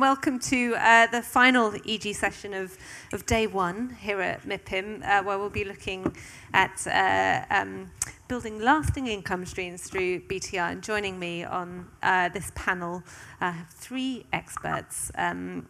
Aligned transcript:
Welcome 0.00 0.38
to 0.50 0.76
uh, 0.76 1.08
the 1.08 1.22
final 1.22 1.74
EG 1.84 2.14
session 2.14 2.54
of, 2.54 2.78
of 3.12 3.26
day 3.26 3.48
one 3.48 3.96
here 4.00 4.20
at 4.20 4.44
MIPIM, 4.44 5.04
uh, 5.04 5.24
where 5.24 5.36
we'll 5.38 5.50
be 5.50 5.64
looking 5.64 6.14
at 6.54 6.86
uh, 6.86 7.44
um, 7.52 7.90
building 8.28 8.60
lasting 8.60 9.08
income 9.08 9.44
streams 9.44 9.82
through 9.82 10.20
BTR. 10.20 10.70
And 10.70 10.84
joining 10.84 11.18
me 11.18 11.42
on 11.42 11.88
uh, 12.00 12.28
this 12.28 12.52
panel, 12.54 13.02
I 13.40 13.50
have 13.50 13.70
three 13.70 14.24
experts. 14.32 15.10
Um, 15.16 15.66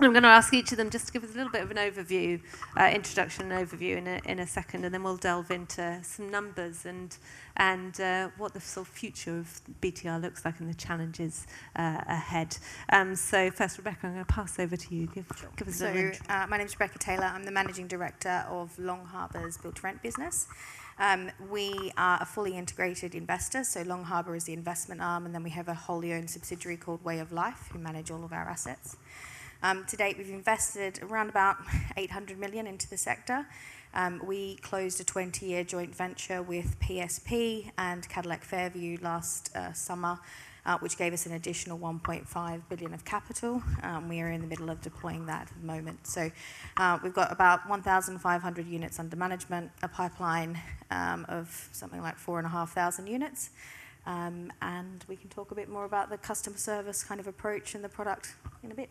I'm 0.00 0.12
going 0.12 0.22
to 0.22 0.28
ask 0.28 0.54
each 0.54 0.70
of 0.70 0.78
them 0.78 0.90
just 0.90 1.08
to 1.08 1.12
give 1.12 1.24
us 1.24 1.34
a 1.34 1.36
little 1.36 1.50
bit 1.50 1.62
of 1.62 1.72
an 1.72 1.76
overview, 1.76 2.40
uh, 2.76 2.88
introduction 2.94 3.50
and 3.50 3.68
overview 3.68 3.96
in 3.96 4.06
a, 4.06 4.20
in 4.26 4.38
a 4.38 4.46
second, 4.46 4.84
and 4.84 4.94
then 4.94 5.02
we'll 5.02 5.16
delve 5.16 5.50
into 5.50 5.98
some 6.04 6.30
numbers 6.30 6.86
and, 6.86 7.16
and 7.56 8.00
uh, 8.00 8.28
what 8.36 8.54
the 8.54 8.60
sort 8.60 8.86
of 8.86 8.94
future 8.94 9.36
of 9.40 9.60
BTR 9.82 10.22
looks 10.22 10.44
like 10.44 10.60
and 10.60 10.70
the 10.70 10.74
challenges 10.74 11.48
uh, 11.74 12.00
ahead. 12.06 12.56
Um, 12.92 13.16
so 13.16 13.50
first, 13.50 13.76
Rebecca, 13.76 14.06
I'm 14.06 14.12
going 14.12 14.24
to 14.24 14.32
pass 14.32 14.60
over 14.60 14.76
to 14.76 14.94
you. 14.94 15.08
Give, 15.08 15.26
give 15.56 15.66
us 15.66 15.78
so, 15.78 15.86
a 15.86 16.12
uh, 16.32 16.46
my 16.46 16.58
name 16.58 16.66
is 16.66 16.78
Rebecca 16.78 17.00
Taylor. 17.00 17.24
I'm 17.24 17.42
the 17.42 17.50
Managing 17.50 17.88
Director 17.88 18.46
of 18.48 18.78
Long 18.78 19.04
Harbour's 19.04 19.58
Build 19.58 19.74
to 19.76 19.82
Rent 19.82 20.00
business. 20.00 20.46
Um, 21.00 21.28
we 21.50 21.90
are 21.96 22.18
a 22.20 22.24
fully 22.24 22.56
integrated 22.56 23.16
investor, 23.16 23.64
so 23.64 23.82
Long 23.82 24.04
Harbour 24.04 24.36
is 24.36 24.44
the 24.44 24.52
investment 24.52 25.00
arm, 25.00 25.26
and 25.26 25.34
then 25.34 25.42
we 25.42 25.50
have 25.50 25.66
a 25.66 25.74
wholly 25.74 26.12
owned 26.12 26.30
subsidiary 26.30 26.76
called 26.76 27.04
Way 27.04 27.18
of 27.18 27.32
Life, 27.32 27.70
who 27.72 27.80
manage 27.80 28.12
all 28.12 28.24
of 28.24 28.32
our 28.32 28.48
assets. 28.48 28.96
Um, 29.60 29.84
to 29.86 29.96
date, 29.96 30.16
we've 30.16 30.30
invested 30.30 31.00
around 31.02 31.30
about 31.30 31.56
800 31.96 32.38
million 32.38 32.66
into 32.66 32.88
the 32.88 32.96
sector. 32.96 33.44
Um, 33.92 34.22
we 34.24 34.56
closed 34.56 35.00
a 35.00 35.04
20-year 35.04 35.64
joint 35.64 35.94
venture 35.94 36.42
with 36.42 36.78
PSP 36.78 37.72
and 37.76 38.08
Cadillac 38.08 38.44
Fairview 38.44 38.98
last 39.02 39.54
uh, 39.56 39.72
summer, 39.72 40.20
uh, 40.64 40.78
which 40.78 40.96
gave 40.96 41.12
us 41.12 41.26
an 41.26 41.32
additional 41.32 41.76
1.5 41.76 42.62
billion 42.68 42.94
of 42.94 43.04
capital. 43.04 43.60
Um, 43.82 44.08
we 44.08 44.20
are 44.20 44.30
in 44.30 44.42
the 44.42 44.46
middle 44.46 44.70
of 44.70 44.80
deploying 44.80 45.26
that 45.26 45.48
at 45.50 45.60
the 45.60 45.66
moment. 45.66 46.06
So 46.06 46.30
uh, 46.76 46.98
we've 47.02 47.14
got 47.14 47.32
about 47.32 47.68
1,500 47.68 48.66
units 48.66 49.00
under 49.00 49.16
management, 49.16 49.72
a 49.82 49.88
pipeline 49.88 50.60
um, 50.92 51.26
of 51.28 51.68
something 51.72 52.00
like 52.00 52.16
4,500 52.16 53.10
units. 53.10 53.50
Um, 54.06 54.52
and 54.62 55.04
we 55.08 55.16
can 55.16 55.28
talk 55.30 55.50
a 55.50 55.54
bit 55.56 55.68
more 55.68 55.84
about 55.84 56.10
the 56.10 56.18
customer 56.18 56.58
service 56.58 57.02
kind 57.02 57.18
of 57.18 57.26
approach 57.26 57.74
and 57.74 57.82
the 57.82 57.88
product 57.88 58.34
in 58.62 58.70
a 58.70 58.74
bit. 58.74 58.90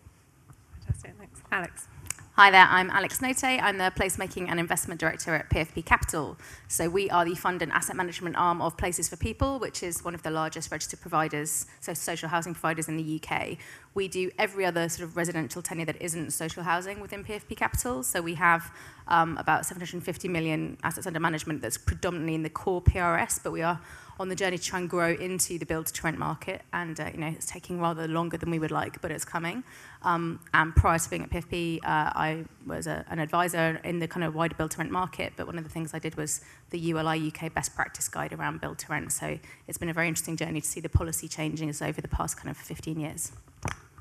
Thanks. 1.18 1.42
Alex. 1.52 1.88
Hi 2.34 2.52
there, 2.52 2.68
I'm 2.70 2.92
Alex 2.92 3.20
Notay. 3.20 3.60
I'm 3.60 3.80
the 3.80 3.92
Placemaking 3.96 4.48
and 4.48 4.60
Investment 4.60 5.00
Director 5.00 5.34
at 5.34 5.50
PFP 5.50 5.84
Capital. 5.86 6.38
So 6.68 6.88
we 6.88 7.10
are 7.10 7.26
the 7.26 7.34
fund 7.34 7.64
and 7.64 7.72
asset 7.72 7.96
management 7.96 8.36
arm 8.36 8.62
of 8.62 8.78
Places 8.78 9.10
for 9.10 9.16
People, 9.16 9.58
which 9.58 9.82
is 9.82 10.04
one 10.04 10.14
of 10.14 10.22
the 10.22 10.30
largest 10.30 10.70
registered 10.70 11.02
providers, 11.02 11.66
so 11.80 11.96
social 11.96 12.30
housing 12.30 12.54
providers 12.54 12.88
in 12.88 12.98
the 12.98 13.20
UK. 13.20 13.58
We 13.96 14.08
do 14.08 14.30
every 14.38 14.66
other 14.66 14.88
sort 14.88 15.10
of 15.10 15.18
residential 15.18 15.64
tenure 15.64 15.86
that 15.86 16.00
isn't 16.00 16.30
social 16.30 16.62
housing 16.62 17.00
within 17.00 17.24
PFP 17.24 17.58
Capital. 17.58 18.04
So 18.04 18.22
we 18.22 18.36
have 18.36 18.72
um, 19.08 19.38
about 19.40 19.66
750 19.66 20.28
million 20.28 20.78
assets 20.84 21.08
under 21.08 21.20
management 21.20 21.64
that's 21.64 21.78
predominantly 21.80 22.36
in 22.36 22.44
the 22.44 22.52
core 22.52 22.84
PRS, 22.84 23.42
but 23.42 23.52
we 23.52 23.64
are 23.64 23.82
on 24.20 24.30
the 24.30 24.36
journey 24.36 24.58
to 24.58 24.64
try 24.64 24.80
and 24.80 24.90
grow 24.90 25.14
into 25.14 25.58
the 25.58 25.66
build 25.66 25.88
to 25.88 26.04
rent 26.04 26.18
market. 26.18 26.62
And, 26.74 27.00
uh, 27.00 27.10
you 27.14 27.20
know, 27.20 27.28
it's 27.28 27.46
taking 27.46 27.80
rather 27.80 28.08
longer 28.08 28.38
than 28.38 28.50
we 28.50 28.60
would 28.60 28.72
like, 28.72 29.02
but 29.02 29.12
it's 29.12 29.26
coming. 29.26 29.64
Um, 30.02 30.40
and 30.54 30.76
prior 30.76 31.00
to 31.00 31.10
being 31.10 31.24
at 31.24 31.30
PFP, 31.30 31.80
uh, 31.80 31.88
I 31.88 32.46
was 32.66 32.88
a, 32.88 33.06
an 33.10 33.20
advisor 33.20 33.80
in 33.84 34.00
the 34.00 34.08
kind 34.08 34.24
of 34.24 34.36
wider 34.36 34.56
build 34.56 34.72
to 34.72 34.78
rent 34.80 34.92
market. 34.92 35.34
But 35.36 35.48
one 35.48 35.58
of 35.58 35.64
the 35.64 35.70
things 35.70 35.94
I 35.94 36.00
did 36.00 36.16
was 36.16 36.42
the 36.70 36.80
ULI 36.80 37.32
UK 37.32 37.54
best 37.54 37.76
practice 37.76 38.08
guide 38.08 38.34
around 38.34 38.62
build 38.62 38.80
to 38.80 38.92
rent. 38.92 39.12
So 39.12 39.40
it's 39.68 39.78
been 39.78 39.90
a 39.90 39.94
very 39.94 40.08
interesting 40.08 40.38
journey 40.38 40.62
to 40.62 40.68
see 40.68 40.80
the 40.80 40.90
policy 40.90 41.28
changing 41.28 41.68
over 41.82 42.02
the 42.02 42.08
past 42.08 42.38
kind 42.38 42.50
of 42.50 42.58
15 42.58 43.00
years. 43.00 43.32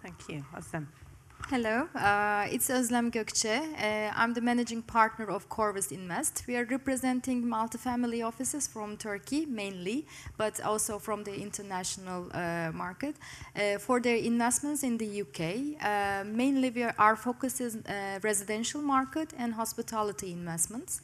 Thank 0.03 0.29
you. 0.29 0.45
Awesome. 0.55 0.89
Hello, 1.45 1.87
uh, 1.95 2.53
it's 2.53 2.71
Özlem 2.71 3.11
Gökçe. 3.11 3.61
Uh, 3.79 4.11
I'm 4.17 4.35
the 4.35 4.41
managing 4.41 4.83
partner 4.83 5.31
of 5.31 5.49
Corvus 5.49 5.93
Invest. 5.93 6.43
We 6.49 6.57
are 6.57 6.65
representing 6.65 7.45
multifamily 7.45 8.27
offices 8.27 8.67
from 8.67 8.97
Turkey 8.97 9.47
mainly, 9.47 10.07
but 10.39 10.61
also 10.61 10.99
from 10.99 11.23
the 11.23 11.33
international 11.33 12.27
uh, 12.35 12.73
market 12.75 13.15
uh, 13.55 13.79
for 13.79 14.01
their 14.01 14.17
investments 14.17 14.83
in 14.83 14.99
the 14.99 15.21
UK. 15.21 15.81
Uh, 15.81 16.25
mainly, 16.25 16.71
we 16.71 16.83
are, 16.83 16.95
our 16.99 17.15
focus 17.15 17.61
is 17.61 17.77
uh, 17.77 18.19
residential 18.23 18.83
market 18.83 19.33
and 19.39 19.55
hospitality 19.55 20.33
investments. 20.33 21.01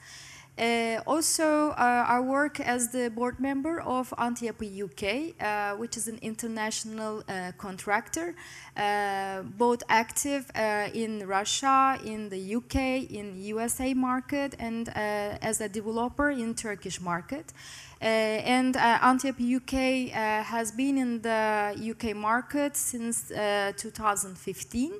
Uh, 0.59 1.01
also, 1.07 1.71
uh, 1.71 2.05
I 2.07 2.21
work 2.21 2.61
as 2.61 2.89
the 2.89 3.09
board 3.09 3.41
member 3.41 3.81
of 3.81 4.13
Antiyapı 4.19 4.67
UK, 4.85 5.35
uh, 5.41 5.77
which 5.79 5.97
is 5.97 6.09
an 6.09 6.19
international 6.21 7.23
uh, 7.27 7.53
contractor, 7.57 8.35
uh, 8.77 9.43
both 9.57 9.83
active 9.89 10.51
uh, 10.55 10.89
in 10.93 11.27
Russia, 11.27 11.99
in 12.05 12.29
the 12.29 12.57
UK, 12.57 13.11
in 13.11 13.35
USA 13.41 13.95
market, 13.95 14.55
and 14.59 14.91
as 14.95 15.63
a 15.63 15.69
developer 15.71 16.31
in 16.31 16.55
Turkish 16.55 17.01
market. 17.01 17.55
and 18.03 18.75
Antiyapı 18.75 19.57
UK 19.57 20.11
has 20.45 20.71
been 20.73 20.99
in 20.99 21.23
the 21.23 21.75
UK 21.93 22.15
market 22.15 22.77
since 22.77 23.33
2015. 23.77 24.93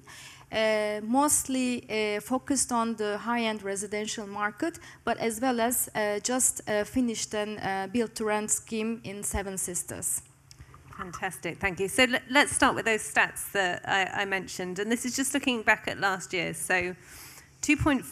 Uh, 0.53 1.01
mostly 1.03 1.87
uh, 1.89 2.21
focused 2.21 2.73
on 2.73 2.95
the 2.97 3.17
high-end 3.17 3.63
residential 3.63 4.27
market, 4.27 4.79
but 5.03 5.17
as 5.17 5.41
well 5.41 5.61
as 5.61 5.89
uh, 5.95 6.19
just 6.19 6.61
uh, 6.69 6.85
finished 6.85 7.33
a 7.33 7.43
uh, 7.43 7.87
build-to-rent 7.87 8.51
scheme 8.51 9.01
in 9.05 9.23
Seven 9.23 9.57
Sisters. 9.57 10.21
Fantastic, 10.99 11.59
thank 11.59 11.81
you. 11.81 11.89
So 11.89 12.07
let's 12.31 12.53
start 12.53 12.75
with 12.75 12.85
those 12.85 13.03
stats 13.03 13.51
that 13.53 13.81
I, 13.89 14.23
I, 14.23 14.25
mentioned, 14.27 14.79
and 14.79 14.93
this 14.93 15.07
is 15.07 15.17
just 15.17 15.33
looking 15.33 15.63
back 15.63 15.89
at 15.89 15.99
last 15.99 16.35
year. 16.35 16.53
So, 16.53 16.95
2. 17.63 17.77
Point, 17.79 18.05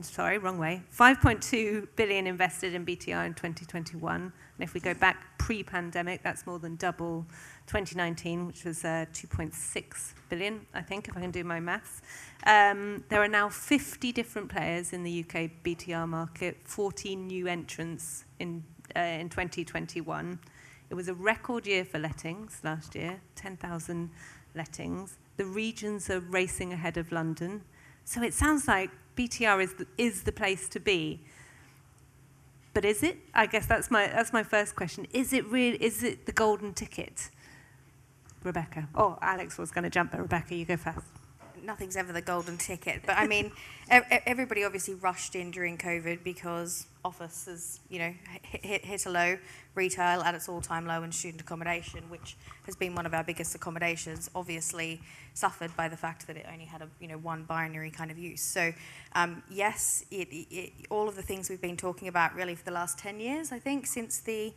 sorry, 0.00 0.38
wrong 0.38 0.58
way. 0.58 0.82
5.2 0.98 1.88
billion 1.94 2.26
invested 2.26 2.74
in 2.74 2.84
BTR 2.84 3.24
in 3.24 3.34
2021, 3.34 4.20
and 4.20 4.32
if 4.58 4.74
we 4.74 4.80
go 4.80 4.94
back 4.94 5.38
pre-pandemic, 5.38 6.24
that's 6.24 6.44
more 6.44 6.58
than 6.58 6.74
double 6.74 7.24
2019, 7.66 8.46
which 8.46 8.64
was 8.64 8.84
uh, 8.84 9.06
2.6 9.12 10.12
billion, 10.28 10.66
I 10.74 10.82
think, 10.82 11.08
if 11.08 11.16
I 11.16 11.20
can 11.20 11.30
do 11.30 11.44
my 11.44 11.60
maths. 11.60 12.02
Um, 12.46 13.04
there 13.08 13.22
are 13.22 13.28
now 13.28 13.48
50 13.48 14.12
different 14.12 14.48
players 14.48 14.92
in 14.92 15.02
the 15.02 15.20
UK 15.20 15.50
BTR 15.64 16.08
market, 16.08 16.58
14 16.64 17.26
new 17.26 17.46
entrants 17.46 18.24
in, 18.38 18.64
uh, 18.94 19.00
in 19.00 19.28
2021. 19.28 20.38
It 20.90 20.94
was 20.94 21.08
a 21.08 21.14
record 21.14 21.66
year 21.66 21.84
for 21.84 21.98
lettings 21.98 22.60
last 22.62 22.94
year, 22.94 23.20
10,000 23.36 24.10
lettings. 24.54 25.16
The 25.36 25.46
regions 25.46 26.10
are 26.10 26.20
racing 26.20 26.72
ahead 26.72 26.96
of 26.96 27.10
London. 27.10 27.62
So 28.04 28.22
it 28.22 28.34
sounds 28.34 28.68
like 28.68 28.90
BTR 29.16 29.62
is 29.62 29.74
the, 29.74 29.86
is 29.96 30.22
the 30.24 30.32
place 30.32 30.68
to 30.68 30.80
be. 30.80 31.20
But 32.74 32.84
is 32.84 33.02
it? 33.02 33.18
I 33.32 33.46
guess 33.46 33.66
that's 33.66 33.90
my, 33.90 34.08
that's 34.08 34.32
my 34.32 34.42
first 34.42 34.76
question. 34.76 35.06
Is 35.12 35.32
it 35.32 35.46
really, 35.46 35.82
is 35.82 36.02
it 36.02 36.26
the 36.26 36.32
golden 36.32 36.74
ticket? 36.74 37.30
Rebecca. 38.44 38.88
Oh, 38.94 39.18
Alex 39.20 39.58
was 39.58 39.70
going 39.70 39.84
to 39.84 39.90
jump, 39.90 40.12
but 40.12 40.20
Rebecca, 40.20 40.54
you 40.54 40.64
go 40.64 40.76
first. 40.76 41.00
Nothing's 41.62 41.96
ever 41.96 42.12
the 42.12 42.20
golden 42.20 42.58
ticket, 42.58 43.02
but 43.06 43.16
I 43.16 43.26
mean, 43.26 43.50
everybody 43.88 44.64
obviously 44.64 44.94
rushed 44.94 45.34
in 45.34 45.50
during 45.50 45.78
COVID 45.78 46.22
because 46.22 46.86
office 47.02 47.46
has, 47.46 47.80
you 47.88 47.98
know, 47.98 48.14
hit, 48.42 48.84
hit 48.84 49.06
a 49.06 49.10
low, 49.10 49.38
retail 49.74 50.20
at 50.20 50.34
its 50.34 50.46
all-time 50.46 50.86
low, 50.86 51.02
and 51.02 51.14
student 51.14 51.40
accommodation, 51.40 52.02
which 52.10 52.36
has 52.66 52.76
been 52.76 52.94
one 52.94 53.06
of 53.06 53.14
our 53.14 53.24
biggest 53.24 53.54
accommodations, 53.54 54.30
obviously 54.34 55.00
suffered 55.32 55.74
by 55.74 55.88
the 55.88 55.96
fact 55.96 56.26
that 56.26 56.36
it 56.36 56.44
only 56.52 56.66
had 56.66 56.82
a, 56.82 56.88
you 57.00 57.08
know, 57.08 57.16
one 57.16 57.44
binary 57.44 57.90
kind 57.90 58.10
of 58.10 58.18
use. 58.18 58.42
So, 58.42 58.72
um, 59.14 59.42
yes, 59.50 60.04
it, 60.10 60.28
it, 60.30 60.72
all 60.90 61.08
of 61.08 61.16
the 61.16 61.22
things 61.22 61.48
we've 61.48 61.62
been 61.62 61.78
talking 61.78 62.08
about 62.08 62.34
really 62.34 62.54
for 62.54 62.64
the 62.64 62.72
last 62.72 62.98
10 62.98 63.20
years, 63.20 63.52
I 63.52 63.58
think, 63.58 63.86
since 63.86 64.20
the 64.20 64.52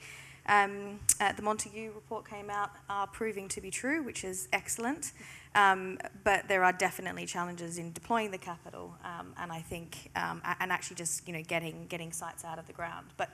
um, 0.47 0.99
uh, 1.19 1.33
the 1.33 1.41
Montague 1.41 1.91
report 1.93 2.27
came 2.27 2.49
out 2.49 2.71
are 2.89 3.07
proving 3.07 3.47
to 3.49 3.61
be 3.61 3.69
true, 3.71 4.03
which 4.03 4.23
is 4.23 4.47
excellent. 4.53 5.11
Um, 5.55 5.97
but 6.23 6.47
there 6.47 6.63
are 6.63 6.73
definitely 6.73 7.25
challenges 7.25 7.77
in 7.77 7.91
deploying 7.91 8.31
the 8.31 8.37
capital, 8.37 8.93
um, 9.03 9.33
and 9.39 9.51
I 9.51 9.59
think, 9.61 10.11
um, 10.15 10.41
and 10.59 10.71
actually 10.71 10.97
just 10.97 11.27
you 11.27 11.33
know 11.33 11.41
getting 11.41 11.87
getting 11.87 12.11
sites 12.11 12.45
out 12.45 12.59
of 12.59 12.67
the 12.67 12.73
ground. 12.73 13.07
But 13.17 13.29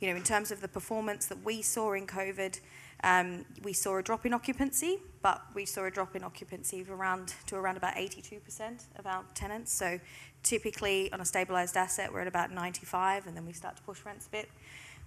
you 0.00 0.10
know, 0.10 0.16
in 0.16 0.24
terms 0.24 0.50
of 0.50 0.60
the 0.60 0.68
performance 0.68 1.26
that 1.26 1.44
we 1.44 1.62
saw 1.62 1.92
in 1.92 2.06
COVID, 2.06 2.60
um, 3.04 3.44
we 3.62 3.72
saw 3.72 3.98
a 3.98 4.02
drop 4.02 4.26
in 4.26 4.34
occupancy, 4.34 4.98
but 5.22 5.40
we 5.54 5.64
saw 5.64 5.84
a 5.84 5.90
drop 5.90 6.16
in 6.16 6.24
occupancy 6.24 6.80
of 6.80 6.90
around 6.90 7.34
to 7.46 7.56
around 7.56 7.76
about 7.76 7.94
82% 7.94 8.84
of 8.98 9.06
our 9.06 9.24
tenants. 9.34 9.72
So 9.72 10.00
typically 10.42 11.12
on 11.12 11.20
a 11.20 11.24
stabilized 11.24 11.76
asset, 11.76 12.12
we're 12.12 12.20
at 12.20 12.28
about 12.28 12.50
95, 12.50 13.26
and 13.26 13.36
then 13.36 13.46
we 13.46 13.52
start 13.52 13.76
to 13.76 13.82
push 13.82 14.04
rents 14.04 14.26
a 14.26 14.30
bit. 14.30 14.48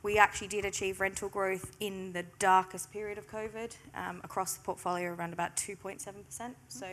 We 0.04 0.18
actually 0.18 0.48
did 0.48 0.66
achieve 0.66 1.00
rental 1.00 1.30
growth 1.30 1.76
in 1.80 2.14
the 2.14 2.26
darkest 2.40 2.92
period 2.92 3.18
of 3.18 3.30
COVID 3.30 3.76
um, 3.94 4.22
across 4.24 4.56
the 4.56 4.64
portfolio 4.64 5.14
around 5.14 5.34
about 5.34 5.56
2.7%. 5.56 6.56
So, 6.70 6.88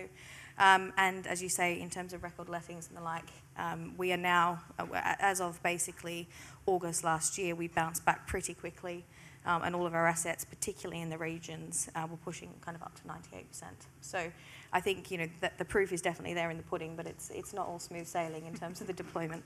um, 0.59 0.93
and 0.99 1.27
as 1.27 1.43
you 1.43 1.49
say, 1.49 1.81
in 1.81 1.89
terms 1.89 2.13
of 2.13 2.23
record 2.23 2.49
lettings 2.49 2.89
and 2.89 2.97
the 2.97 3.03
like, 3.03 3.29
um, 3.57 3.95
we 3.97 4.13
are 4.13 4.19
now, 4.19 4.61
uh, 4.79 4.87
as 4.93 5.41
of 5.41 5.63
basically 5.63 6.29
August 6.67 7.03
last 7.03 7.39
year, 7.39 7.55
we 7.55 7.69
bounced 7.69 8.05
back 8.05 8.27
pretty 8.27 8.55
quickly. 8.55 9.05
um, 9.49 9.63
and 9.65 9.75
all 9.75 9.87
of 9.87 9.95
our 9.95 10.07
assets, 10.07 10.45
particularly 10.45 11.01
in 11.01 11.09
the 11.09 11.19
regions, 11.19 11.89
uh, 11.95 12.07
we're 12.09 12.17
pushing 12.19 12.53
kind 12.61 12.77
of 12.77 12.83
up 12.83 12.95
to 12.97 13.03
98%. 13.09 13.45
So 14.03 14.31
I 14.73 14.81
think 14.81 15.11
you 15.11 15.19
know 15.19 15.29
that 15.41 15.59
the 15.59 15.65
proof 15.65 15.93
is 15.93 16.03
definitely 16.03 16.35
there 16.35 16.51
in 16.51 16.59
the 16.59 16.63
pudding, 16.63 16.97
but 16.97 17.07
it's 17.07 17.31
it's 17.31 17.55
not 17.55 17.67
all 17.67 17.79
smooth 17.79 18.07
sailing 18.07 18.47
in 18.47 18.55
terms 18.55 18.81
of 18.81 18.87
the 18.87 18.93
deployment. 18.93 19.43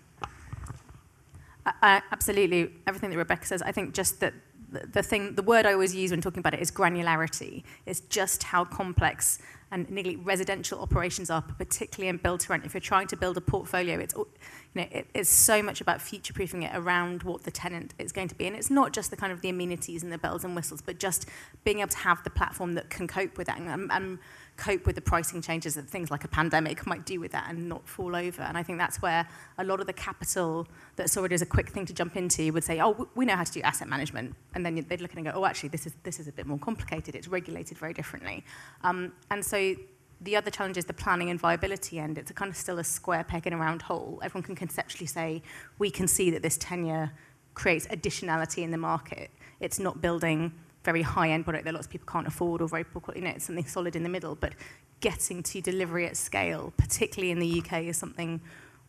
I, 1.64 2.02
absolutely, 2.10 2.72
everything 2.86 3.10
that 3.10 3.16
Rebecca 3.16 3.46
says. 3.46 3.62
I 3.62 3.72
think 3.72 3.94
just 3.94 4.20
that 4.20 4.34
the, 4.70 4.86
the 4.86 5.02
thing, 5.02 5.34
the 5.34 5.42
word 5.42 5.66
I 5.66 5.72
always 5.72 5.94
use 5.94 6.10
when 6.10 6.20
talking 6.20 6.40
about 6.40 6.54
it 6.54 6.60
is 6.60 6.70
granularity. 6.70 7.62
It's 7.86 8.00
just 8.00 8.42
how 8.42 8.64
complex 8.64 9.38
and 9.70 9.88
nearly 9.90 10.16
residential 10.16 10.80
operations 10.80 11.30
are, 11.30 11.40
particularly 11.40 12.08
in 12.08 12.18
build 12.18 12.40
to 12.40 12.48
rent. 12.50 12.66
If 12.66 12.74
you're 12.74 12.80
trying 12.80 13.06
to 13.06 13.16
build 13.16 13.38
a 13.38 13.40
portfolio, 13.40 13.98
it's 13.98 14.14
you 14.14 14.26
know 14.74 14.86
it, 14.90 15.08
it's 15.14 15.30
so 15.30 15.62
much 15.62 15.80
about 15.80 16.02
future 16.02 16.34
proofing 16.34 16.62
it 16.62 16.72
around 16.74 17.22
what 17.22 17.44
the 17.44 17.50
tenant 17.50 17.94
is 17.98 18.12
going 18.12 18.28
to 18.28 18.34
be, 18.34 18.46
and 18.46 18.54
it's 18.54 18.70
not 18.70 18.92
just 18.92 19.10
the 19.10 19.16
kind 19.16 19.32
of 19.32 19.40
the 19.40 19.48
amenities 19.48 20.02
and 20.02 20.12
the 20.12 20.18
bells 20.18 20.44
and 20.44 20.54
whistles, 20.54 20.82
but 20.82 20.98
just 20.98 21.26
being 21.64 21.80
able 21.80 21.88
to 21.88 21.98
have 21.98 22.22
the 22.22 22.30
platform 22.30 22.74
that 22.74 22.90
can 22.90 23.08
cope 23.08 23.38
with 23.38 23.46
that. 23.46 23.58
And, 23.58 23.90
and 23.90 24.18
cope 24.62 24.86
with 24.86 24.94
the 24.94 25.02
pricing 25.02 25.42
changes 25.42 25.74
that 25.74 25.88
things 25.88 26.08
like 26.08 26.22
a 26.22 26.28
pandemic 26.28 26.86
might 26.86 27.04
do 27.04 27.18
with 27.18 27.32
that 27.32 27.46
and 27.48 27.68
not 27.68 27.86
fall 27.88 28.14
over. 28.14 28.42
And 28.42 28.56
I 28.56 28.62
think 28.62 28.78
that's 28.78 29.02
where 29.02 29.26
a 29.58 29.64
lot 29.64 29.80
of 29.80 29.86
the 29.88 29.92
capital 29.92 30.68
that 30.94 31.10
saw 31.10 31.24
it 31.24 31.32
as 31.32 31.42
a 31.42 31.46
quick 31.46 31.70
thing 31.70 31.84
to 31.86 31.92
jump 31.92 32.16
into 32.16 32.52
would 32.52 32.62
say, 32.62 32.80
oh, 32.80 33.08
we 33.16 33.24
know 33.24 33.34
how 33.34 33.42
to 33.42 33.52
do 33.52 33.60
asset 33.62 33.88
management. 33.88 34.36
And 34.54 34.64
then 34.64 34.76
they'd 34.88 35.00
look 35.00 35.10
at 35.10 35.18
it 35.18 35.24
and 35.24 35.26
go, 35.26 35.32
oh, 35.34 35.44
actually, 35.46 35.70
this 35.70 35.84
is, 35.86 35.94
this 36.04 36.20
is 36.20 36.28
a 36.28 36.32
bit 36.32 36.46
more 36.46 36.58
complicated. 36.58 37.16
It's 37.16 37.26
regulated 37.26 37.76
very 37.76 37.92
differently. 37.92 38.44
Um, 38.84 39.12
and 39.32 39.44
so 39.44 39.74
the 40.20 40.36
other 40.36 40.50
challenge 40.52 40.76
is 40.76 40.84
the 40.84 40.94
planning 40.94 41.30
and 41.30 41.40
viability 41.40 41.98
end. 41.98 42.16
It's 42.16 42.30
kind 42.30 42.48
of 42.48 42.56
still 42.56 42.78
a 42.78 42.84
square 42.84 43.24
peg 43.24 43.48
in 43.48 43.52
a 43.52 43.56
round 43.56 43.82
hole. 43.82 44.20
Everyone 44.22 44.44
can 44.44 44.54
conceptually 44.54 45.06
say, 45.06 45.42
we 45.80 45.90
can 45.90 46.06
see 46.06 46.30
that 46.30 46.42
this 46.42 46.56
tenure 46.56 47.10
creates 47.54 47.88
additionality 47.88 48.62
in 48.62 48.70
the 48.70 48.78
market. 48.78 49.30
It's 49.58 49.80
not 49.80 50.00
building 50.00 50.52
very 50.84 51.02
high-end 51.02 51.44
product 51.44 51.64
that 51.64 51.74
lots 51.74 51.86
of 51.86 51.92
people 51.92 52.06
can't 52.06 52.26
afford 52.26 52.60
or 52.60 52.68
very 52.68 52.84
poor 52.84 53.00
quality, 53.00 53.20
you 53.20 53.26
know, 53.26 53.32
it's 53.34 53.44
something 53.44 53.66
solid 53.66 53.96
in 53.96 54.02
the 54.02 54.08
middle. 54.08 54.34
But 54.34 54.54
getting 55.00 55.42
to 55.42 55.60
delivery 55.60 56.06
at 56.06 56.16
scale, 56.16 56.72
particularly 56.76 57.30
in 57.30 57.38
the 57.38 57.60
UK, 57.60 57.84
is 57.84 57.96
something 57.96 58.40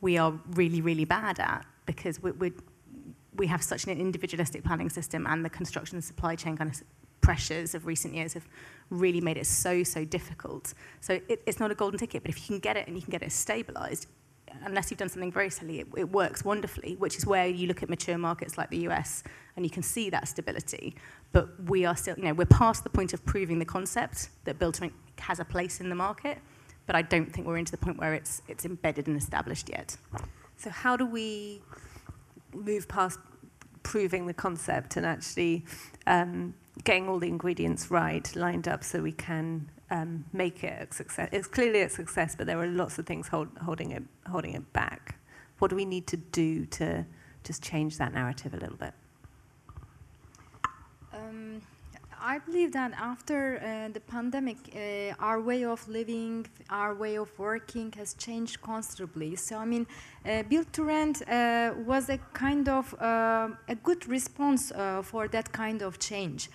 we 0.02 0.18
are 0.18 0.34
really, 0.52 0.82
really 0.82 1.06
bad 1.06 1.40
at 1.40 1.66
because 1.86 2.22
we 2.22 2.32
we 2.32 2.52
we 3.36 3.48
have 3.48 3.64
such 3.64 3.86
an 3.86 3.92
individualistic 4.00 4.64
planning 4.64 4.90
system 4.90 5.26
and 5.26 5.44
the 5.44 5.50
construction 5.50 5.96
and 5.96 6.04
supply 6.04 6.36
chain 6.36 6.56
kind 6.56 6.70
of 6.70 6.84
pressures 7.22 7.74
of 7.74 7.88
recent 7.88 8.14
years 8.14 8.34
have 8.34 8.48
really 8.90 9.22
made 9.22 9.38
it 9.38 9.48
so, 9.48 9.82
so 9.82 10.06
difficult. 10.06 10.74
So 11.02 11.20
it, 11.28 11.42
it's 11.48 11.60
not 11.60 11.72
a 11.72 11.76
golden 11.76 11.98
ticket, 11.98 12.22
but 12.22 12.30
if 12.30 12.38
you 12.42 12.46
can 12.46 12.60
get 12.60 12.78
it 12.78 12.86
and 12.86 12.96
you 12.96 13.02
can 13.02 13.12
get 13.12 13.24
it 13.24 13.32
stabilized, 13.32 14.08
unless 14.64 14.92
you've 14.92 14.98
done 14.98 15.10
something 15.10 15.32
very 15.32 15.50
silly, 15.50 15.80
it, 15.80 15.88
it 15.96 16.10
works 16.10 16.44
wonderfully, 16.46 16.96
which 16.98 17.18
is 17.18 17.26
where 17.26 17.48
you 17.48 17.68
look 17.68 17.84
at 17.84 17.90
mature 17.90 18.18
markets 18.18 18.58
like 18.58 18.70
the 18.70 18.88
US 18.90 19.24
and 19.56 19.66
you 19.66 19.70
can 19.70 19.84
see 19.84 20.10
that 20.10 20.28
stability. 20.28 20.96
But 21.32 21.50
we 21.70 21.86
are 21.86 21.96
still, 21.96 22.16
you 22.18 22.24
know, 22.24 22.34
we're 22.34 22.46
past 22.46 22.84
the 22.84 22.90
point 22.90 23.14
of 23.14 23.26
proving 23.26 23.60
the 23.60 23.66
concept 23.66 24.30
that 24.46 24.60
build 24.60 24.76
to 24.76 24.92
has 25.20 25.40
a 25.40 25.46
place 25.46 25.80
in 25.80 25.90
the 25.90 25.96
market, 25.96 26.40
but 26.86 26.96
I 26.96 27.02
don't 27.02 27.32
think 27.32 27.48
we're 27.48 27.58
into 27.58 27.72
the 27.72 27.78
point 27.78 27.98
where 27.98 28.14
it's, 28.14 28.42
it's 28.48 28.66
embedded 28.66 29.08
and 29.08 29.16
established 29.16 29.70
yet. 29.70 29.96
So 30.58 30.70
how 30.70 30.98
do 30.98 31.06
we 31.06 31.62
move 32.54 32.88
past 32.88 33.20
proving 33.84 34.28
the 34.28 34.34
concept 34.34 34.98
and 34.98 35.06
actually 35.06 35.66
um, 36.08 36.54
getting 36.84 37.08
all 37.08 37.20
the 37.20 37.28
ingredients 37.28 37.92
right, 37.92 38.34
lined 38.36 38.68
up 38.68 38.84
so 38.84 39.02
we 39.02 39.12
can 39.12 39.70
um, 39.94 40.26
make 40.34 40.64
it 40.64 40.90
a 40.90 40.94
success. 40.94 41.30
It's 41.32 41.48
clearly 41.48 41.82
a 41.82 41.90
success, 41.90 42.36
but 42.36 42.48
there 42.48 42.60
are 42.60 42.68
lots 42.68 42.98
of 43.00 43.06
things 43.06 43.28
hold, 43.28 43.50
holding 43.64 43.92
it 43.92 44.04
holding 44.28 44.54
it 44.54 44.74
back. 44.74 45.16
What 45.60 45.70
do 45.70 45.76
we 45.76 45.86
need 45.86 46.08
to 46.08 46.18
do 46.18 46.66
to 46.78 47.06
just 47.44 47.62
change 47.62 47.98
that 47.98 48.14
narrative 48.14 48.54
a 48.54 48.58
little 48.58 48.78
bit? 48.78 48.94
Um, 51.14 51.62
I 52.20 52.40
believe 52.40 52.72
that 52.72 52.94
after 52.94 53.40
uh, 53.58 53.94
the 53.94 54.00
pandemic, 54.00 54.58
uh, 54.76 55.14
our 55.20 55.40
way 55.42 55.64
of 55.66 55.88
living, 55.88 56.48
our 56.70 56.96
way 56.96 57.18
of 57.18 57.30
working 57.38 57.94
has 57.98 58.14
changed 58.16 58.62
considerably. 58.62 59.36
So, 59.36 59.58
I 59.58 59.66
mean, 59.66 59.86
uh, 60.26 60.44
build 60.44 60.72
to 60.74 60.84
rent 60.86 61.22
uh, 61.28 61.74
was 61.86 62.10
a 62.10 62.18
kind 62.34 62.68
of 62.68 62.94
uh, 63.00 63.50
a 63.68 63.76
good 63.76 64.08
response 64.08 64.72
uh, 64.72 65.02
for 65.04 65.28
that 65.28 65.52
kind 65.52 65.82
of 65.84 66.00
change. 66.00 66.50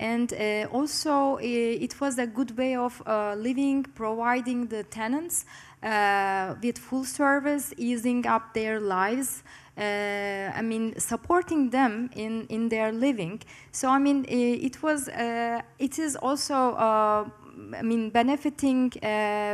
And 0.00 0.32
uh, 0.32 0.66
also, 0.72 1.36
uh, 1.36 1.40
it 1.42 2.00
was 2.00 2.18
a 2.18 2.26
good 2.26 2.56
way 2.56 2.74
of 2.74 3.02
uh, 3.06 3.34
living, 3.34 3.82
providing 3.82 4.66
the 4.68 4.82
tenants 4.84 5.44
uh, 5.82 6.54
with 6.62 6.78
full 6.78 7.04
service, 7.04 7.74
easing 7.76 8.26
up 8.26 8.54
their 8.54 8.80
lives. 8.80 9.42
Uh, 9.76 10.52
I 10.54 10.62
mean, 10.62 10.98
supporting 10.98 11.68
them 11.68 12.08
in, 12.16 12.46
in 12.46 12.70
their 12.70 12.92
living. 12.92 13.42
So, 13.72 13.90
I 13.90 13.98
mean, 13.98 14.24
it 14.26 14.82
was, 14.82 15.08
uh, 15.08 15.60
it 15.78 15.98
is 15.98 16.16
also, 16.16 16.76
I 16.78 17.82
mean, 17.82 18.08
benefiting 18.08 18.92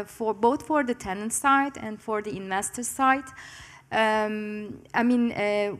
for 0.06 0.32
both 0.32 0.62
for 0.64 0.84
the 0.84 0.94
tenant 0.94 1.32
side 1.32 1.76
and 1.76 2.00
for 2.00 2.22
the 2.22 2.36
investor 2.36 2.84
side. 2.84 3.24
Um, 3.90 4.78
I 4.94 5.02
mean, 5.02 5.30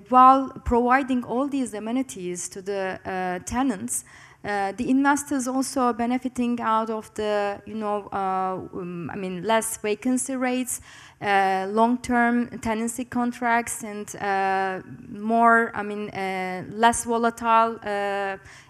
while 0.08 0.50
providing 0.64 1.24
all 1.24 1.48
these 1.48 1.72
amenities 1.74 2.48
to 2.50 2.62
the 2.62 3.42
tenants, 3.46 4.04
uh, 4.46 4.70
the 4.76 4.88
investors 4.88 5.48
also 5.48 5.80
are 5.80 5.92
benefiting 5.92 6.60
out 6.60 6.88
of 6.88 7.12
the, 7.14 7.60
you 7.66 7.74
know, 7.74 8.08
uh, 8.12 8.78
um, 8.78 9.10
I 9.12 9.16
mean, 9.16 9.42
less 9.42 9.76
vacancy 9.78 10.36
rates, 10.36 10.80
uh, 11.20 11.66
long-term 11.68 12.60
tenancy 12.60 13.04
contracts, 13.04 13.82
and 13.82 14.14
uh, 14.16 14.82
more, 15.08 15.72
I 15.74 15.82
mean, 15.82 16.10
uh, 16.10 16.62
less 16.70 17.04
volatile 17.04 17.80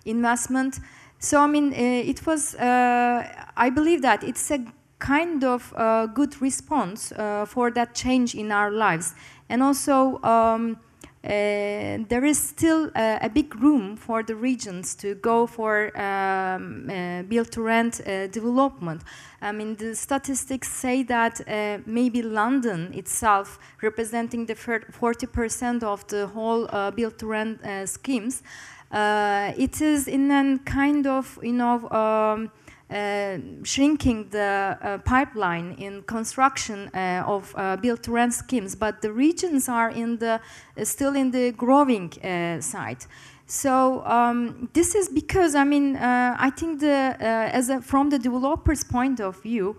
investment. 0.06 0.80
So, 1.18 1.40
I 1.40 1.46
mean, 1.46 1.72
it 1.74 2.24
was, 2.24 2.56
I 2.58 3.70
believe 3.74 4.00
that 4.00 4.24
it's 4.24 4.50
a 4.50 4.64
kind 4.98 5.44
of 5.44 5.74
good 6.14 6.40
response 6.40 7.12
for 7.46 7.70
that 7.72 7.94
change 7.94 8.34
in 8.34 8.50
our 8.50 8.70
lives. 8.70 9.14
And 9.50 9.62
also, 9.62 10.22
um, 10.22 10.78
uh, 11.26 11.98
there 12.08 12.24
is 12.24 12.38
still 12.38 12.88
uh, 12.94 13.18
a 13.20 13.28
big 13.28 13.54
room 13.56 13.96
for 13.96 14.22
the 14.22 14.36
regions 14.36 14.94
to 14.94 15.16
go 15.16 15.44
for 15.44 15.90
um, 15.98 16.88
uh, 16.88 17.22
build-to-rent 17.22 18.00
uh, 18.06 18.28
development. 18.28 19.02
I 19.42 19.50
mean, 19.50 19.74
the 19.74 19.96
statistics 19.96 20.70
say 20.70 21.02
that 21.04 21.40
uh, 21.48 21.78
maybe 21.84 22.22
London 22.22 22.92
itself, 22.94 23.58
representing 23.82 24.46
the 24.46 24.54
40% 24.54 25.82
of 25.82 26.06
the 26.06 26.28
whole 26.28 26.68
uh, 26.70 26.92
build-to-rent 26.92 27.88
schemes, 27.88 28.44
it 28.92 29.80
is 29.80 30.06
in 30.06 30.30
a 30.30 30.58
kind 30.64 31.08
of, 31.08 31.40
you 31.42 31.54
know, 31.54 31.88
um, 31.90 32.52
shrinking 32.88 34.28
the 34.30 34.78
uh, 34.80 34.98
pipeline 34.98 35.74
in 35.78 36.02
construction 36.02 36.88
uh, 36.94 37.24
of 37.26 37.52
uh, 37.56 37.76
build-to-rent 37.76 38.32
schemes, 38.32 38.76
but 38.76 39.02
the 39.02 39.12
regions 39.12 39.68
are 39.68 39.90
in 39.90 40.18
the 40.18 40.40
uh, 40.78 40.84
still 40.84 41.16
in 41.16 41.30
the 41.32 41.50
growing 41.52 42.12
uh, 42.22 42.60
side. 42.60 43.04
So 43.46 44.04
um, 44.06 44.68
this 44.72 44.94
is 44.94 45.08
because 45.08 45.54
I 45.54 45.64
mean 45.64 45.96
I 45.96 46.50
think 46.50 46.80
the 46.80 47.16
as 47.20 47.70
a, 47.70 47.80
from 47.80 48.10
the 48.10 48.18
developer's 48.18 48.84
point 48.84 49.20
of 49.20 49.40
view. 49.42 49.76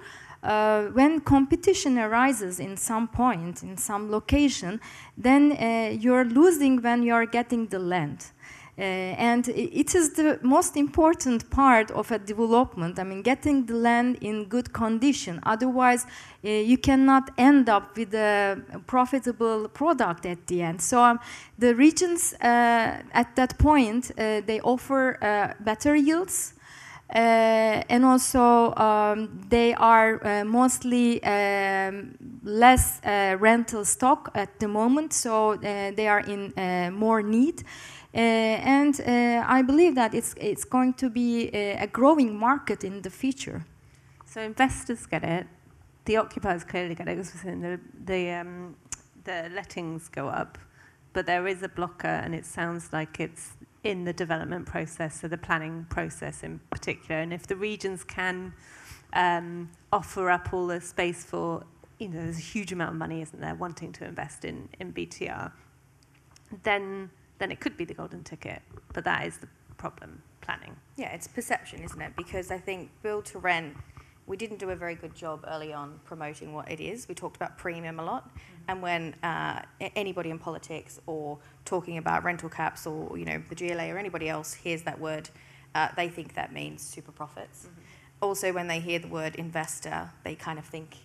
when 0.93 1.19
competition 1.19 1.97
arises 1.97 2.59
in 2.59 2.77
some 2.77 3.07
point, 3.07 3.63
in 3.63 3.75
some 3.77 4.09
location, 4.09 4.79
then 5.17 5.51
you're 5.99 6.23
losing 6.23 6.81
when 6.81 7.03
you're 7.03 7.25
getting 7.25 7.67
the 7.67 7.79
land. 7.79 8.31
Uh, 8.79 8.83
and 9.17 9.47
it 9.47 9.95
is 9.95 10.13
the 10.13 10.39
most 10.43 10.77
important 10.77 11.49
part 11.49 11.89
of 11.89 12.11
a 12.11 12.19
development. 12.19 12.99
I 12.99 13.03
mean, 13.03 13.23
getting 13.23 13.65
the 13.65 13.73
land 13.73 14.19
in 14.21 14.45
good 14.45 14.71
condition. 14.71 15.39
Otherwise, 15.43 16.05
uh, 16.45 16.49
you 16.49 16.77
cannot 16.77 17.31
end 17.39 17.69
up 17.69 17.97
with 17.97 18.13
a 18.13 18.61
profitable 18.85 19.67
product 19.69 20.27
at 20.27 20.45
the 20.45 20.61
end. 20.61 20.79
So 20.79 21.03
um, 21.03 21.19
the 21.57 21.73
regions 21.73 22.33
uh, 22.33 23.01
at 23.13 23.35
that 23.35 23.57
point, 23.57 24.11
uh, 24.11 24.41
they 24.45 24.59
offer 24.63 25.17
uh, 25.23 25.53
better 25.63 25.95
yields. 25.95 26.53
Uh, 27.09 27.81
and 27.89 28.03
also 28.05 28.75
um, 28.75 29.41
they 29.49 29.73
are 29.73 30.43
mostly 30.43 31.23
um, 31.23 32.13
less 32.43 32.99
rental 33.39 33.85
stock 33.85 34.29
at 34.35 34.59
the 34.59 34.67
moment, 34.67 35.13
so 35.13 35.55
they 35.55 36.07
are 36.07 36.19
in 36.19 36.53
more 36.93 37.23
need. 37.23 37.63
Uh, 38.17 38.19
and 38.19 38.99
uh, 39.01 39.45
I 39.47 39.61
believe 39.61 39.93
that 39.93 40.15
it's, 40.15 40.33
it's 40.37 40.63
going 40.63 40.95
to 40.95 41.07
be 41.07 41.49
a, 41.53 41.83
a 41.83 41.87
growing 41.87 42.35
market 42.35 42.83
in 42.83 43.03
the 43.03 43.11
future. 43.11 43.63
So 44.25 44.41
investors 44.41 45.05
get 45.05 45.23
it, 45.23 45.45
the 46.05 46.17
occupiers 46.17 46.63
clearly 46.63 46.95
get 46.95 47.07
it 47.07 47.23
the, 47.23 47.79
the, 48.05 48.31
um, 48.31 48.75
the 49.23 49.51
lettings 49.53 50.07
go 50.09 50.29
up, 50.29 50.57
but 51.13 51.27
there 51.27 51.45
is 51.45 51.61
a 51.61 51.69
blocker 51.69 52.07
and 52.07 52.33
it 52.33 52.43
sounds 52.45 52.91
like 52.91 53.19
it's 53.19 53.51
in 53.83 54.03
the 54.03 54.13
development 54.13 54.65
process, 54.65 55.21
so 55.21 55.27
the 55.27 55.37
planning 55.37 55.85
process 55.89 56.41
in 56.41 56.59
particular. 56.71 57.21
And 57.21 57.31
if 57.31 57.45
the 57.45 57.55
regions 57.55 58.03
can 58.03 58.51
um, 59.13 59.69
offer 59.93 60.31
up 60.31 60.53
all 60.53 60.65
the 60.65 60.81
space 60.81 61.23
for, 61.23 61.63
you 61.99 62.07
know, 62.07 62.23
there's 62.23 62.39
a 62.39 62.41
huge 62.41 62.71
amount 62.71 62.91
of 62.91 62.97
money, 62.97 63.21
isn't 63.21 63.39
there, 63.39 63.53
wanting 63.53 63.91
to 63.93 64.05
invest 64.05 64.43
in, 64.43 64.69
in 64.79 64.91
BTR, 64.91 65.51
then 66.63 67.11
then 67.39 67.51
it 67.51 67.59
could 67.59 67.77
be 67.77 67.85
the 67.85 67.93
golden 67.93 68.23
ticket. 68.23 68.61
But 68.93 69.03
that 69.05 69.25
is 69.25 69.37
the 69.37 69.47
problem 69.77 70.21
planning. 70.41 70.75
Yeah, 70.95 71.13
it's 71.13 71.27
perception, 71.27 71.83
isn't 71.83 72.01
it? 72.01 72.15
Because 72.15 72.51
I 72.51 72.57
think 72.57 72.89
build 73.03 73.25
to 73.25 73.39
rent, 73.39 73.75
we 74.25 74.35
didn't 74.35 74.59
do 74.59 74.69
a 74.71 74.75
very 74.75 74.95
good 74.95 75.15
job 75.15 75.45
early 75.47 75.73
on 75.73 75.99
promoting 76.03 76.53
what 76.53 76.69
it 76.69 76.79
is. 76.79 77.07
We 77.07 77.15
talked 77.15 77.37
about 77.37 77.57
premium 77.57 77.99
a 77.99 78.03
lot, 78.03 78.29
and 78.67 78.81
when 78.81 79.15
uh, 79.23 79.61
anybody 79.95 80.29
in 80.29 80.37
politics 80.39 80.99
or 81.05 81.39
talking 81.63 81.97
about 81.97 82.23
rental 82.23 82.49
caps 82.49 82.85
or 82.85 83.17
you 83.17 83.25
know 83.25 83.41
the 83.49 83.55
GLA 83.55 83.89
or 83.89 83.97
anybody 83.97 84.27
else 84.27 84.53
hears 84.53 84.83
that 84.83 84.99
word, 84.99 85.29
uh, 85.75 85.89
they 85.95 86.09
think 86.09 86.33
that 86.35 86.51
means 86.51 86.81
super 86.81 87.11
profits. 87.11 87.67
Also, 88.21 88.51
when 88.51 88.67
they 88.67 88.79
hear 88.79 88.99
the 88.99 89.07
word 89.07 89.35
investor, 89.35 90.09
they 90.23 90.35
kind 90.35 90.59
of 90.59 90.65
think. 90.65 90.97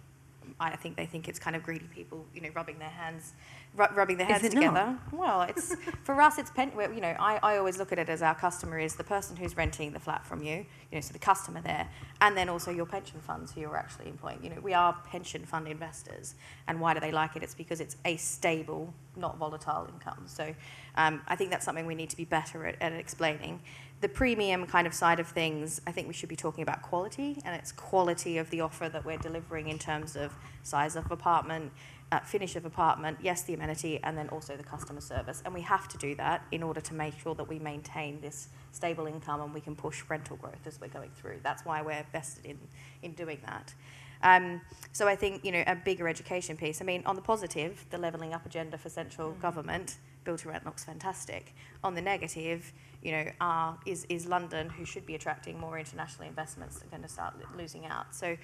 I 0.60 0.76
think 0.76 0.96
they 0.96 1.06
think 1.06 1.28
it's 1.28 1.38
kind 1.38 1.56
of 1.56 1.62
greedy 1.62 1.88
people, 1.92 2.24
you 2.34 2.40
know, 2.40 2.50
rubbing 2.54 2.78
their 2.78 2.88
hands, 2.88 3.32
rubbing 3.74 4.18
their 4.18 4.26
hands 4.26 4.44
it 4.44 4.52
not? 4.52 4.60
together. 4.60 4.98
Well, 5.12 5.42
it's 5.42 5.74
for 6.04 6.20
us. 6.20 6.38
It's 6.38 6.50
pen, 6.50 6.72
you 6.76 7.00
know. 7.00 7.14
I, 7.18 7.38
I 7.42 7.56
always 7.56 7.78
look 7.78 7.92
at 7.92 7.98
it 7.98 8.08
as 8.08 8.22
our 8.22 8.34
customer 8.34 8.78
is 8.78 8.96
the 8.96 9.04
person 9.04 9.36
who's 9.36 9.56
renting 9.56 9.92
the 9.92 10.00
flat 10.00 10.26
from 10.26 10.42
you. 10.42 10.66
You 10.90 10.96
know, 10.96 11.00
so 11.00 11.12
the 11.12 11.18
customer 11.18 11.60
there, 11.62 11.88
and 12.20 12.36
then 12.36 12.48
also 12.48 12.70
your 12.70 12.86
pension 12.86 13.20
funds 13.20 13.52
who 13.52 13.62
you're 13.62 13.76
actually 13.76 14.08
employing. 14.08 14.40
You 14.42 14.50
know, 14.50 14.60
we 14.60 14.74
are 14.74 14.96
pension 15.06 15.44
fund 15.44 15.66
investors, 15.68 16.34
and 16.68 16.80
why 16.80 16.94
do 16.94 17.00
they 17.00 17.12
like 17.12 17.36
it? 17.36 17.42
It's 17.42 17.54
because 17.54 17.80
it's 17.80 17.96
a 18.04 18.16
stable, 18.16 18.92
not 19.16 19.38
volatile 19.38 19.88
income. 19.92 20.24
So, 20.26 20.54
um, 20.96 21.22
I 21.26 21.36
think 21.36 21.50
that's 21.50 21.64
something 21.64 21.86
we 21.86 21.94
need 21.94 22.10
to 22.10 22.16
be 22.16 22.24
better 22.24 22.66
at, 22.66 22.80
at 22.80 22.92
explaining. 22.92 23.60
The 24.02 24.08
premium 24.08 24.66
kind 24.66 24.88
of 24.88 24.94
side 24.94 25.20
of 25.20 25.28
things, 25.28 25.80
I 25.86 25.92
think 25.92 26.08
we 26.08 26.12
should 26.12 26.28
be 26.28 26.34
talking 26.34 26.62
about 26.62 26.82
quality, 26.82 27.38
and 27.44 27.54
it's 27.54 27.70
quality 27.70 28.36
of 28.36 28.50
the 28.50 28.60
offer 28.60 28.88
that 28.88 29.04
we're 29.04 29.16
delivering 29.16 29.68
in 29.68 29.78
terms 29.78 30.16
of 30.16 30.34
size 30.64 30.96
of 30.96 31.08
apartment, 31.12 31.70
uh, 32.12 32.20
finish 32.20 32.56
of 32.56 32.66
apartment, 32.66 33.16
yes, 33.22 33.42
the 33.42 33.54
amenity, 33.54 33.98
and 34.04 34.16
then 34.16 34.28
also 34.28 34.54
the 34.54 34.62
customer 34.62 35.00
service. 35.00 35.42
And 35.46 35.54
we 35.54 35.62
have 35.62 35.88
to 35.88 35.98
do 35.98 36.14
that 36.16 36.44
in 36.52 36.62
order 36.62 36.80
to 36.82 36.94
make 36.94 37.18
sure 37.18 37.34
that 37.34 37.48
we 37.48 37.58
maintain 37.58 38.20
this 38.20 38.48
stable 38.70 39.06
income 39.06 39.40
and 39.40 39.54
we 39.54 39.62
can 39.62 39.74
push 39.74 40.02
rental 40.08 40.36
growth 40.36 40.66
as 40.66 40.78
we're 40.78 40.88
going 40.88 41.10
through. 41.16 41.40
That's 41.42 41.64
why 41.64 41.80
we're 41.80 42.04
vested 42.12 42.44
in, 42.44 42.58
in 43.02 43.12
doing 43.12 43.38
that. 43.46 43.72
Um, 44.22 44.60
so 44.92 45.08
I 45.08 45.16
think, 45.16 45.42
you 45.42 45.52
know, 45.52 45.64
a 45.66 45.74
bigger 45.74 46.06
education 46.06 46.56
piece. 46.56 46.82
I 46.82 46.84
mean, 46.84 47.02
on 47.06 47.16
the 47.16 47.22
positive, 47.22 47.84
the 47.88 47.98
levelling 47.98 48.34
up 48.34 48.44
agenda 48.44 48.76
for 48.76 48.90
central 48.90 49.32
government, 49.32 49.96
build 50.24 50.38
to 50.40 50.50
rent 50.50 50.66
looks 50.66 50.84
fantastic. 50.84 51.54
On 51.82 51.94
the 51.94 52.02
negative, 52.02 52.72
you 53.02 53.12
know, 53.12 53.24
are, 53.40 53.78
is, 53.86 54.04
is 54.10 54.26
London, 54.26 54.68
who 54.68 54.84
should 54.84 55.06
be 55.06 55.14
attracting 55.14 55.58
more 55.58 55.78
international 55.78 56.28
investments, 56.28 56.84
going 56.90 57.02
to 57.02 57.08
start 57.08 57.34
losing 57.56 57.86
out. 57.86 58.14
So 58.14 58.36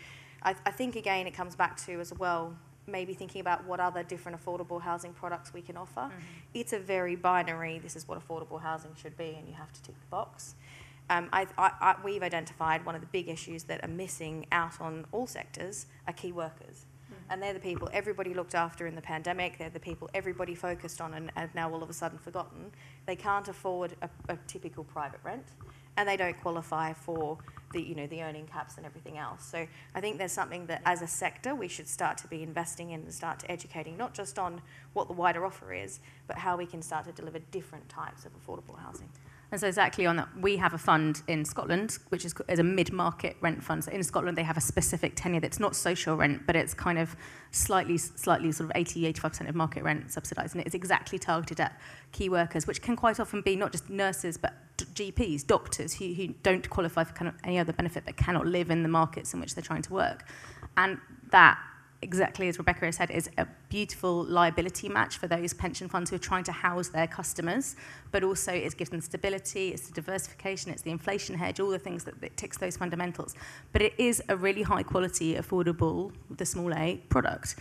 I, 0.43 0.55
I 0.65 0.71
think, 0.71 0.97
again, 0.97 1.27
it 1.27 1.35
comes 1.35 1.55
back 1.55 1.77
to 1.85 2.01
as 2.01 2.13
well 2.15 2.57
maybe 2.89 3.15
thinking 3.15 3.41
about 3.41 3.65
what 3.67 3.81
other 3.81 4.03
different 4.03 4.43
affordable 4.43 4.81
housing 4.81 5.13
products 5.13 5.53
we 5.53 5.63
can 5.63 5.77
offer. 5.77 6.11
It's 6.55 6.73
a 6.73 6.79
very 6.79 7.17
binary, 7.17 7.79
this 7.79 7.95
is 7.97 8.09
what 8.09 8.19
affordable 8.19 8.61
housing 8.61 8.95
should 9.01 9.17
be, 9.17 9.37
and 9.39 9.47
you 9.47 9.55
have 9.55 9.73
to 9.73 9.83
tick 9.83 9.99
the 10.01 10.07
box. 10.07 10.55
Um, 11.11 11.29
I, 11.33 11.47
I, 11.57 11.73
I, 11.81 11.95
we've 12.05 12.23
identified 12.23 12.85
one 12.85 12.95
of 12.95 13.01
the 13.01 13.07
big 13.07 13.29
issues 13.29 13.65
that 13.65 13.83
are 13.85 13.89
missing 13.89 14.47
out 14.53 14.81
on 14.81 15.07
all 15.13 15.27
sectors 15.27 15.87
are 16.07 16.13
key 16.13 16.33
workers. 16.33 16.87
And 17.31 17.43
they're 17.43 17.53
the 17.53 17.61
people 17.61 17.91
everybody 17.93 18.33
looked 18.33 18.55
after 18.55 18.87
in 18.87 18.95
the 18.95 19.03
pandemic. 19.03 19.59
They're 19.59 19.71
the 19.71 19.81
people 19.81 20.09
everybody 20.15 20.55
focused 20.55 21.01
on 21.01 21.15
and, 21.15 21.31
and 21.37 21.51
now 21.55 21.71
all 21.71 21.83
of 21.83 21.91
a 21.91 21.93
sudden 21.93 22.19
forgotten. 22.19 22.73
They 23.07 23.17
can't 23.17 23.49
afford 23.49 23.95
a, 24.01 24.09
a 24.31 24.39
typical 24.47 24.85
private 24.85 25.21
rent, 25.23 25.45
and 25.99 26.09
they 26.09 26.17
don't 26.17 26.41
qualify 26.41 26.93
for 26.93 27.37
the 27.73 27.83
you 27.83 27.95
know 27.95 28.07
the 28.07 28.23
earning 28.23 28.47
caps 28.47 28.77
and 28.79 28.87
everything 28.87 29.19
else. 29.19 29.45
So 29.45 29.67
I 29.95 30.01
think 30.01 30.17
there's 30.17 30.33
something 30.33 30.65
that 30.67 30.81
as 30.87 31.03
a 31.03 31.07
sector 31.07 31.55
we 31.55 31.69
should 31.69 31.89
start 31.89 32.17
to 32.19 32.29
be 32.29 32.43
investing 32.43 32.91
in 32.93 33.01
and 33.01 33.13
start 33.13 33.41
to 33.41 33.51
educating 33.51 33.99
not 33.99 34.15
just 34.15 34.39
on 34.39 34.63
what 34.95 35.09
the 35.09 35.13
wider 35.13 35.45
offer 35.45 35.75
is, 35.75 36.01
but 36.27 36.39
how 36.39 36.57
we 36.57 36.65
can 36.65 36.81
start 36.81 37.05
to 37.07 37.13
deliver 37.13 37.41
different 37.51 37.89
types 37.89 38.25
of 38.25 38.33
affordable 38.33 38.79
housing. 38.79 39.09
And 39.51 39.59
so 39.59 39.67
exactly 39.67 40.05
on 40.05 40.17
that, 40.17 40.29
we 40.39 40.59
have 40.59 40.75
a 40.75 40.79
fund 40.79 41.23
in 41.27 41.43
Scotland, 41.43 41.99
which 42.11 42.27
is, 42.27 42.35
is 42.51 42.59
a 42.59 42.63
mid-market 42.63 43.35
rent 43.41 43.65
fund. 43.65 43.83
So 43.83 43.91
in 43.91 44.03
Scotland, 44.03 44.37
they 44.37 44.43
have 44.43 44.59
a 44.59 44.61
specific 44.61 45.15
tenure 45.17 45.41
that's 45.41 45.59
not 45.59 45.75
social 45.75 46.17
rent, 46.17 46.43
but 46.47 46.55
it's 46.55 46.75
kind 46.75 46.99
of 46.99 47.17
slightly, 47.51 47.97
slightly 47.97 48.53
sort 48.53 48.69
of 48.71 48.77
80, 48.77 49.11
85% 49.15 49.49
of 49.49 49.55
market 49.55 49.83
rent 49.83 50.13
subsidised. 50.13 50.55
And 50.55 50.67
it's 50.67 50.75
exactly 50.75 51.19
targeted 51.19 51.61
at 51.61 51.81
key 52.13 52.29
workers, 52.29 52.67
which 52.67 52.83
can 52.83 52.95
quite 52.95 53.19
often 53.19 53.41
be 53.41 53.57
not 53.57 53.73
just 53.73 53.89
nurses, 53.89 54.37
but 54.37 54.53
GPs, 54.87 55.47
doctors 55.47 55.95
who, 55.95 56.13
who 56.15 56.29
don't 56.43 56.69
qualify 56.69 57.05
for 57.05 57.13
kind 57.13 57.29
of 57.29 57.35
any 57.45 57.59
other 57.59 57.73
benefit 57.73 58.05
but 58.07 58.17
cannot 58.17 58.47
live 58.47 58.71
in 58.71 58.83
the 58.83 58.89
markets 58.89 59.35
in 59.35 59.41
which 59.41 59.55
they're 59.55 59.63
trying 59.63 59.83
to 59.83 59.93
work. 59.93 60.25
And 60.77 60.99
that 61.31 61.59
exactly 62.03 62.49
as 62.49 62.59
Rebecca 62.59 62.85
has 62.87 62.97
said, 62.97 63.11
is 63.11 63.29
a 63.39 63.47
beautiful 63.69 64.25
liability 64.25 64.89
match 64.89 65.19
for 65.19 65.27
those 65.27 65.53
pension 65.53 65.89
funds 65.89 66.11
who 66.11 66.17
are 66.17 66.21
trying 66.21 66.45
to 66.45 66.53
house 66.53 66.89
their 66.89 67.07
customers, 67.07 67.77
but 68.11 68.23
also 68.23 68.53
it 68.53 68.77
gives 68.77 68.91
them 68.91 69.01
stability, 69.01 69.71
it's 69.71 69.89
the 69.89 69.95
diversification, 69.95 70.71
it's 70.71 70.83
the 70.83 70.91
inflation 70.91 71.37
hedge, 71.37 71.61
all 71.61 71.71
the 71.71 71.79
things 71.79 72.05
that, 72.05 72.21
that 72.21 72.37
ticks 72.37 72.57
those 72.59 72.77
fundamentals. 72.77 73.35
But 73.73 73.83
it 73.83 73.95
is 73.99 74.23
a 74.29 74.37
really 74.37 74.63
high 74.63 74.83
quality, 74.83 75.35
affordable, 75.35 76.13
the 76.31 76.47
small 76.47 76.73
a 76.75 77.01
product. 77.09 77.57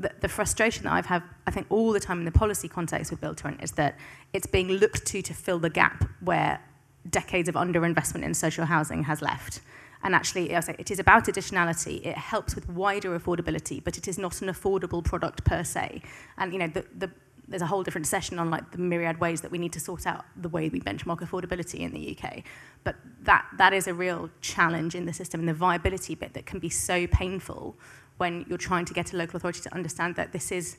The, 0.00 0.12
the 0.20 0.28
frustration 0.28 0.84
that 0.84 0.92
I've 0.92 1.06
had, 1.06 1.22
I 1.46 1.50
think, 1.50 1.66
all 1.70 1.92
the 1.92 2.00
time 2.00 2.20
in 2.20 2.24
the 2.24 2.32
policy 2.32 2.68
context 2.68 3.10
with 3.10 3.20
Build 3.20 3.38
to 3.38 3.44
Rent 3.44 3.62
is 3.62 3.72
that 3.72 3.96
it's 4.32 4.46
being 4.46 4.68
looked 4.68 5.06
to 5.06 5.22
to 5.22 5.34
fill 5.34 5.58
the 5.58 5.70
gap 5.70 6.08
where 6.20 6.60
decades 7.08 7.48
of 7.48 7.54
underinvestment 7.54 8.22
in 8.22 8.34
social 8.34 8.66
housing 8.66 9.04
has 9.04 9.22
left. 9.22 9.60
And 10.02 10.14
actually, 10.14 10.50
it 10.52 10.90
is 10.90 10.98
about 11.00 11.24
additionality. 11.24 12.04
It 12.06 12.16
helps 12.16 12.54
with 12.54 12.68
wider 12.68 13.18
affordability, 13.18 13.82
but 13.82 13.98
it 13.98 14.06
is 14.06 14.16
not 14.16 14.40
an 14.42 14.48
affordable 14.48 15.02
product 15.02 15.44
per 15.44 15.64
se. 15.64 16.02
And 16.36 16.52
you 16.52 16.58
know, 16.60 16.68
the, 16.68 16.84
the, 16.96 17.10
there's 17.48 17.62
a 17.62 17.66
whole 17.66 17.82
different 17.82 18.06
session 18.06 18.38
on 18.38 18.50
like 18.50 18.70
the 18.70 18.78
myriad 18.78 19.18
ways 19.18 19.40
that 19.40 19.50
we 19.50 19.58
need 19.58 19.72
to 19.72 19.80
sort 19.80 20.06
out 20.06 20.24
the 20.36 20.48
way 20.48 20.68
we 20.68 20.80
benchmark 20.80 21.20
affordability 21.20 21.80
in 21.80 21.92
the 21.92 22.16
UK. 22.16 22.44
But 22.84 22.96
that 23.22 23.46
that 23.56 23.72
is 23.72 23.88
a 23.88 23.94
real 23.94 24.30
challenge 24.40 24.94
in 24.94 25.06
the 25.06 25.12
system, 25.12 25.40
and 25.40 25.48
the 25.48 25.54
viability 25.54 26.14
bit 26.14 26.34
that 26.34 26.46
can 26.46 26.60
be 26.60 26.68
so 26.68 27.06
painful 27.08 27.76
when 28.18 28.44
you're 28.48 28.58
trying 28.58 28.84
to 28.84 28.94
get 28.94 29.12
a 29.12 29.16
local 29.16 29.36
authority 29.36 29.60
to 29.60 29.74
understand 29.74 30.16
that 30.16 30.32
this 30.32 30.52
is 30.52 30.76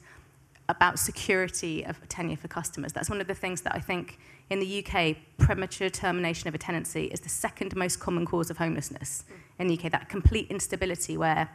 about 0.69 1.00
security 1.00 1.84
of 1.84 1.98
tenure 2.10 2.38
for 2.38 2.48
customers. 2.48 2.93
That's 2.93 3.10
one 3.10 3.19
of 3.19 3.27
the 3.27 3.34
things 3.34 3.62
that 3.62 3.74
I 3.75 3.79
think 3.79 4.19
in 4.51 4.60
the 4.60 4.86
UK, 4.86 5.17
premature 5.38 5.89
termination 5.89 6.48
of 6.48 6.53
a 6.53 6.60
tenancy 6.60 7.05
is 7.05 7.22
the 7.22 7.29
second 7.29 7.75
most 7.75 8.00
common 8.00 8.25
cause 8.25 8.50
of 8.51 8.58
homelessness 8.58 9.24
in 9.58 9.67
the 9.67 9.77
UK. 9.77 9.91
That 9.91 10.10
complete 10.10 10.48
instability 10.51 11.17
where 11.17 11.50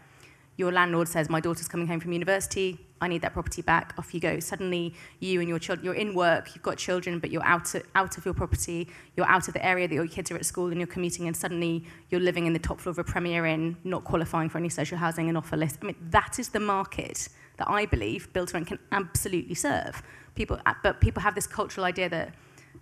your 0.57 0.73
landlord 0.73 1.09
says, 1.09 1.29
My 1.29 1.41
daughter's 1.41 1.69
coming 1.69 1.87
home 1.87 2.01
from 2.01 2.13
university, 2.13 2.79
I 3.01 3.09
need 3.09 3.23
that 3.23 3.33
property 3.33 3.61
back, 3.61 3.93
off 3.99 4.15
you 4.15 4.21
go. 4.21 4.41
Suddenly, 4.41 4.95
you 5.21 5.41
and 5.41 5.49
your 5.49 5.59
children, 5.59 5.85
you're 5.85 5.95
in 5.95 6.15
work, 6.15 6.55
you've 6.55 6.63
got 6.63 6.79
children, 6.79 7.19
but 7.19 7.31
you're 7.31 7.45
out, 7.45 7.75
of, 7.75 7.83
out 7.95 8.17
of 8.17 8.25
your 8.25 8.35
property, 8.35 8.89
you're 9.17 9.27
out 9.27 9.47
of 9.49 9.55
the 9.55 9.65
area 9.65 9.87
that 9.87 9.95
your 9.95 10.07
kids 10.07 10.31
are 10.31 10.37
at 10.37 10.47
school 10.47 10.69
and 10.69 10.79
you're 10.79 10.87
commuting, 10.87 11.27
and 11.27 11.37
suddenly 11.37 11.85
you're 12.11 12.21
living 12.21 12.47
in 12.47 12.53
the 12.53 12.59
top 12.59 12.81
floor 12.81 12.93
of 12.93 12.99
a 12.99 13.05
Premier 13.05 13.47
Inn, 13.47 13.77
not 13.85 14.05
qualifying 14.05 14.49
for 14.49 14.59
any 14.59 14.69
social 14.69 14.97
housing 14.97 15.29
and 15.29 15.37
offer 15.37 15.57
list. 15.57 15.79
I 15.83 15.87
mean, 15.87 15.97
that 16.11 16.39
is 16.39 16.51
the 16.51 16.61
market 16.61 17.29
that 17.57 17.69
I 17.69 17.87
believe 17.87 18.33
Build 18.33 18.49
to 18.49 18.55
Rent 18.55 18.69
can 18.69 18.79
absolutely 18.93 19.55
serve. 19.55 20.03
People, 20.35 20.59
but 20.83 21.01
people 21.01 21.23
have 21.23 21.35
this 21.35 21.47
cultural 21.47 21.85
idea 21.85 22.09
that 22.09 22.35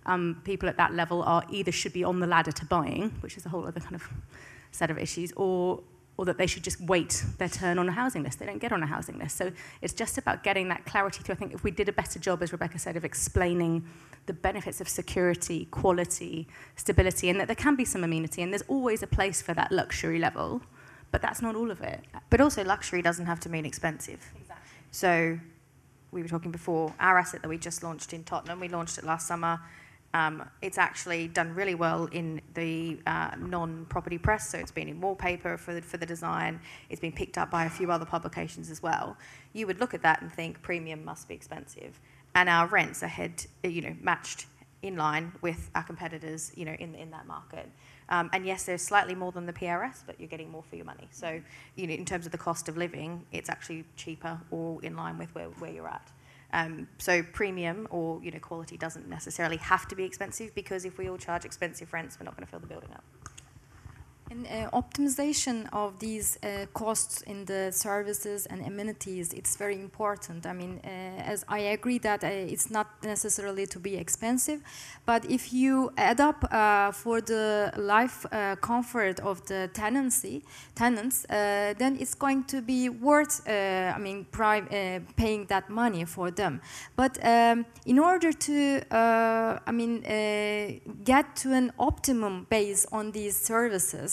um, 0.05 0.41
people 0.43 0.69
at 0.69 0.77
that 0.77 0.93
level 0.93 1.23
are 1.23 1.43
either 1.49 1.71
should 1.71 1.93
be 1.93 2.03
on 2.03 2.19
the 2.19 2.27
ladder 2.27 2.51
to 2.51 2.65
buying, 2.65 3.09
which 3.21 3.37
is 3.37 3.45
a 3.45 3.49
whole 3.49 3.67
other 3.67 3.79
kind 3.79 3.95
of 3.95 4.07
set 4.71 4.89
of 4.89 4.97
issues, 4.97 5.31
or 5.33 5.81
or 6.17 6.25
that 6.25 6.37
they 6.37 6.45
should 6.45 6.63
just 6.63 6.79
wait 6.79 7.23
their 7.39 7.49
turn 7.49 7.79
on 7.79 7.89
a 7.89 7.91
housing 7.91 8.23
list. 8.23 8.39
They 8.39 8.45
don't 8.45 8.59
get 8.59 8.71
on 8.71 8.83
a 8.83 8.85
housing 8.85 9.17
list. 9.17 9.35
So 9.35 9.51
it's 9.81 9.93
just 9.93 10.17
about 10.17 10.43
getting 10.43 10.69
that 10.69 10.85
clarity 10.85 11.23
through. 11.23 11.33
I 11.33 11.37
think 11.37 11.53
if 11.53 11.63
we 11.63 11.71
did 11.71 11.89
a 11.89 11.91
better 11.91 12.19
job, 12.19 12.43
as 12.43 12.51
Rebecca 12.51 12.77
said, 12.77 12.95
of 12.95 13.03
explaining 13.03 13.83
the 14.25 14.33
benefits 14.33 14.79
of 14.79 14.87
security, 14.87 15.65
quality, 15.65 16.47
stability, 16.75 17.29
and 17.29 17.39
that 17.39 17.47
there 17.47 17.55
can 17.55 17.75
be 17.75 17.83
some 17.83 18.03
amenity, 18.03 18.41
and 18.41 18.53
there's 18.53 18.63
always 18.67 19.01
a 19.03 19.07
place 19.07 19.41
for 19.41 19.53
that 19.53 19.71
luxury 19.71 20.19
level, 20.19 20.61
but 21.11 21.21
that's 21.21 21.41
not 21.41 21.55
all 21.55 21.71
of 21.71 21.81
it. 21.81 22.01
But 22.29 22.39
also, 22.39 22.63
luxury 22.63 23.01
doesn't 23.01 23.25
have 23.25 23.39
to 23.41 23.49
mean 23.49 23.65
expensive. 23.65 24.23
Exactly. 24.39 24.69
So, 24.91 25.39
we 26.11 26.21
were 26.21 26.29
talking 26.29 26.51
before, 26.51 26.93
our 26.99 27.17
asset 27.17 27.41
that 27.41 27.49
we 27.49 27.57
just 27.57 27.83
launched 27.83 28.13
in 28.13 28.23
Tottenham, 28.23 28.59
we 28.59 28.69
launched 28.69 28.97
it 28.97 29.03
last 29.03 29.27
summer. 29.27 29.59
Um, 30.13 30.47
it's 30.61 30.77
actually 30.77 31.27
done 31.27 31.55
really 31.55 31.75
well 31.75 32.05
in 32.11 32.39
the 32.53 32.99
uh, 33.07 33.31
non-property 33.39 34.19
press, 34.19 34.49
so 34.49 34.59
it's 34.59 34.71
been 34.71 34.87
in 34.87 35.01
wallpaper 35.01 35.57
for 35.57 35.73
the, 35.73 35.81
for 35.81 35.97
the 35.97 36.05
design. 36.05 36.59
It's 36.89 37.01
been 37.01 37.11
picked 37.11 37.37
up 37.37 37.49
by 37.49 37.65
a 37.65 37.69
few 37.69 37.91
other 37.91 38.05
publications 38.05 38.69
as 38.69 38.83
well. 38.83 39.17
You 39.53 39.65
would 39.67 39.79
look 39.79 39.93
at 39.93 40.03
that 40.03 40.21
and 40.21 40.31
think 40.31 40.61
premium 40.61 41.03
must 41.03 41.27
be 41.27 41.33
expensive, 41.33 41.99
and 42.35 42.47
our 42.47 42.67
rents 42.67 43.01
are 43.01 43.07
head, 43.07 43.45
you 43.63 43.81
know, 43.81 43.95
matched 44.01 44.45
in 44.83 44.97
line 44.97 45.31
with 45.41 45.71
our 45.73 45.83
competitors, 45.83 46.51
you 46.55 46.65
know, 46.65 46.73
in 46.73 46.93
in 46.93 47.09
that 47.11 47.25
market. 47.25 47.69
Um, 48.09 48.29
and 48.33 48.45
yes, 48.45 48.65
there's 48.65 48.81
slightly 48.81 49.15
more 49.15 49.31
than 49.31 49.45
the 49.45 49.53
PRS, 49.53 50.03
but 50.05 50.19
you're 50.19 50.29
getting 50.29 50.51
more 50.51 50.63
for 50.63 50.75
your 50.75 50.85
money. 50.85 51.07
So, 51.09 51.41
you 51.75 51.87
know, 51.87 51.93
in 51.93 52.05
terms 52.05 52.25
of 52.25 52.31
the 52.31 52.37
cost 52.37 52.69
of 52.69 52.77
living, 52.77 53.25
it's 53.31 53.49
actually 53.49 53.85
cheaper 53.95 54.39
or 54.51 54.83
in 54.83 54.95
line 54.95 55.17
with 55.17 55.33
where, 55.33 55.47
where 55.47 55.71
you're 55.71 55.87
at. 55.87 56.11
Um, 56.53 56.87
so 56.99 57.23
premium 57.23 57.87
or 57.89 58.23
you 58.23 58.31
know 58.31 58.39
quality 58.39 58.77
doesn't 58.77 59.09
necessarily 59.09 59.57
have 59.57 59.87
to 59.87 59.95
be 59.95 60.03
expensive 60.03 60.53
because 60.53 60.85
if 60.85 60.99
we 60.99 61.09
all 61.09 61.17
charge 61.17 61.45
expensive 61.45 61.91
rents, 61.91 62.17
we're 62.19 62.25
not 62.25 62.37
going 62.37 62.45
to 62.45 62.51
fill 62.51 62.59
the 62.59 62.67
building 62.67 62.91
up. 62.93 63.03
And 64.31 64.47
uh, 64.47 64.69
optimization 64.71 65.67
of 65.73 65.99
these 65.99 66.39
uh, 66.41 66.65
costs 66.73 67.21
in 67.23 67.45
the 67.45 67.71
services 67.71 68.45
and 68.45 68.65
amenities, 68.65 69.33
it's 69.33 69.55
very 69.57 69.79
important. 69.79 70.45
I 70.45 70.53
mean, 70.53 70.79
uh, 70.83 70.87
as 70.87 71.45
I 71.47 71.59
agree 71.59 71.99
that 71.99 72.23
uh, 72.23 72.27
it's 72.27 72.71
not 72.71 72.87
necessarily 73.03 73.67
to 73.67 73.79
be 73.79 73.95
expensive, 73.95 74.61
but 75.05 75.29
if 75.29 75.53
you 75.53 75.91
add 75.97 76.21
up 76.21 76.45
uh, 76.51 76.91
for 76.91 77.21
the 77.21 77.73
life 77.77 78.25
uh, 78.31 78.55
comfort 78.55 79.19
of 79.19 79.45
the 79.45 79.69
tenancy, 79.73 80.43
tenants, 80.73 81.25
then 81.29 81.97
it's 81.99 82.15
going 82.15 82.45
to 82.45 82.61
be 82.61 82.89
worth, 82.89 83.47
I 83.47 83.97
mean, 83.99 84.25
paying 84.31 85.45
that 85.47 85.69
money 85.69 86.05
for 86.05 86.31
them. 86.31 86.61
But 86.95 87.19
um, 87.23 87.65
in 87.85 87.99
order 87.99 88.31
to, 88.31 88.81
I 88.91 89.71
mean, 89.71 90.01
get 91.03 91.35
to 91.37 91.53
an 91.53 91.71
optimum 91.77 92.47
base 92.49 92.85
on 92.91 93.11
these 93.11 93.37
services, 93.37 94.12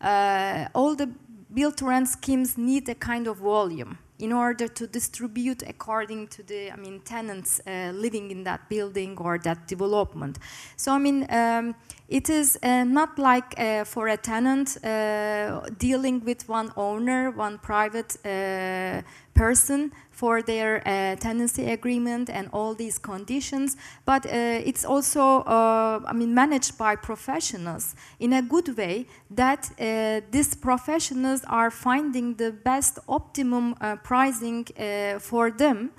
uh, 0.00 0.68
all 0.74 0.94
the 0.94 1.08
build 1.52 1.76
to 1.76 1.86
rent 1.86 2.08
schemes 2.08 2.56
need 2.56 2.88
a 2.88 2.94
kind 2.94 3.26
of 3.26 3.38
volume 3.38 3.98
in 4.18 4.32
order 4.32 4.68
to 4.68 4.86
distribute 4.86 5.62
according 5.66 6.28
to 6.28 6.42
the 6.42 6.70
I 6.70 6.76
mean 6.76 7.00
tenants 7.00 7.60
uh, 7.66 7.92
living 7.94 8.30
in 8.30 8.44
that 8.44 8.68
building 8.68 9.16
or 9.18 9.38
that 9.38 9.66
development. 9.66 10.38
So 10.76 10.92
I 10.92 10.98
mean 10.98 11.26
um, 11.30 11.74
it 12.08 12.30
is 12.30 12.58
uh, 12.62 12.84
not 12.84 13.18
like 13.18 13.58
uh, 13.58 13.84
for 13.84 14.08
a 14.08 14.16
tenant 14.16 14.76
uh, 14.84 15.60
dealing 15.78 16.24
with 16.24 16.48
one 16.48 16.72
owner, 16.76 17.30
one 17.30 17.58
private 17.58 18.16
uh, 18.24 19.02
person 19.34 19.92
for 20.14 20.42
their 20.42 20.76
uh, 20.86 21.16
tenancy 21.16 21.70
agreement 21.70 22.30
and 22.30 22.48
all 22.52 22.74
these 22.74 22.98
conditions, 22.98 23.76
but 24.04 24.24
uh, 24.26 24.30
it's 24.64 24.84
also, 24.84 25.40
uh, 25.40 26.00
I 26.06 26.12
mean, 26.12 26.32
managed 26.32 26.78
by 26.78 26.94
professionals 26.96 27.96
in 28.20 28.32
a 28.32 28.42
good 28.42 28.76
way 28.76 29.06
that 29.30 29.70
uh, 29.72 30.20
these 30.30 30.54
professionals 30.54 31.42
are 31.48 31.70
finding 31.70 32.36
the 32.36 32.52
best 32.52 32.98
optimum 33.08 33.74
uh, 33.80 33.96
pricing 33.96 34.66
uh, 34.78 35.18
for 35.18 35.50
them, 35.50 35.90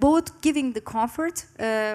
both 0.00 0.40
giving 0.40 0.72
the 0.72 0.80
comfort 0.80 1.46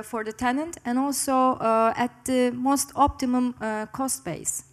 for 0.03 0.23
the 0.23 0.33
tenant 0.33 0.77
and 0.85 0.99
also 0.99 1.57
at 1.95 2.11
the 2.25 2.51
most 2.51 2.91
optimum 2.95 3.53
cost 3.91 4.23
base. 4.23 4.63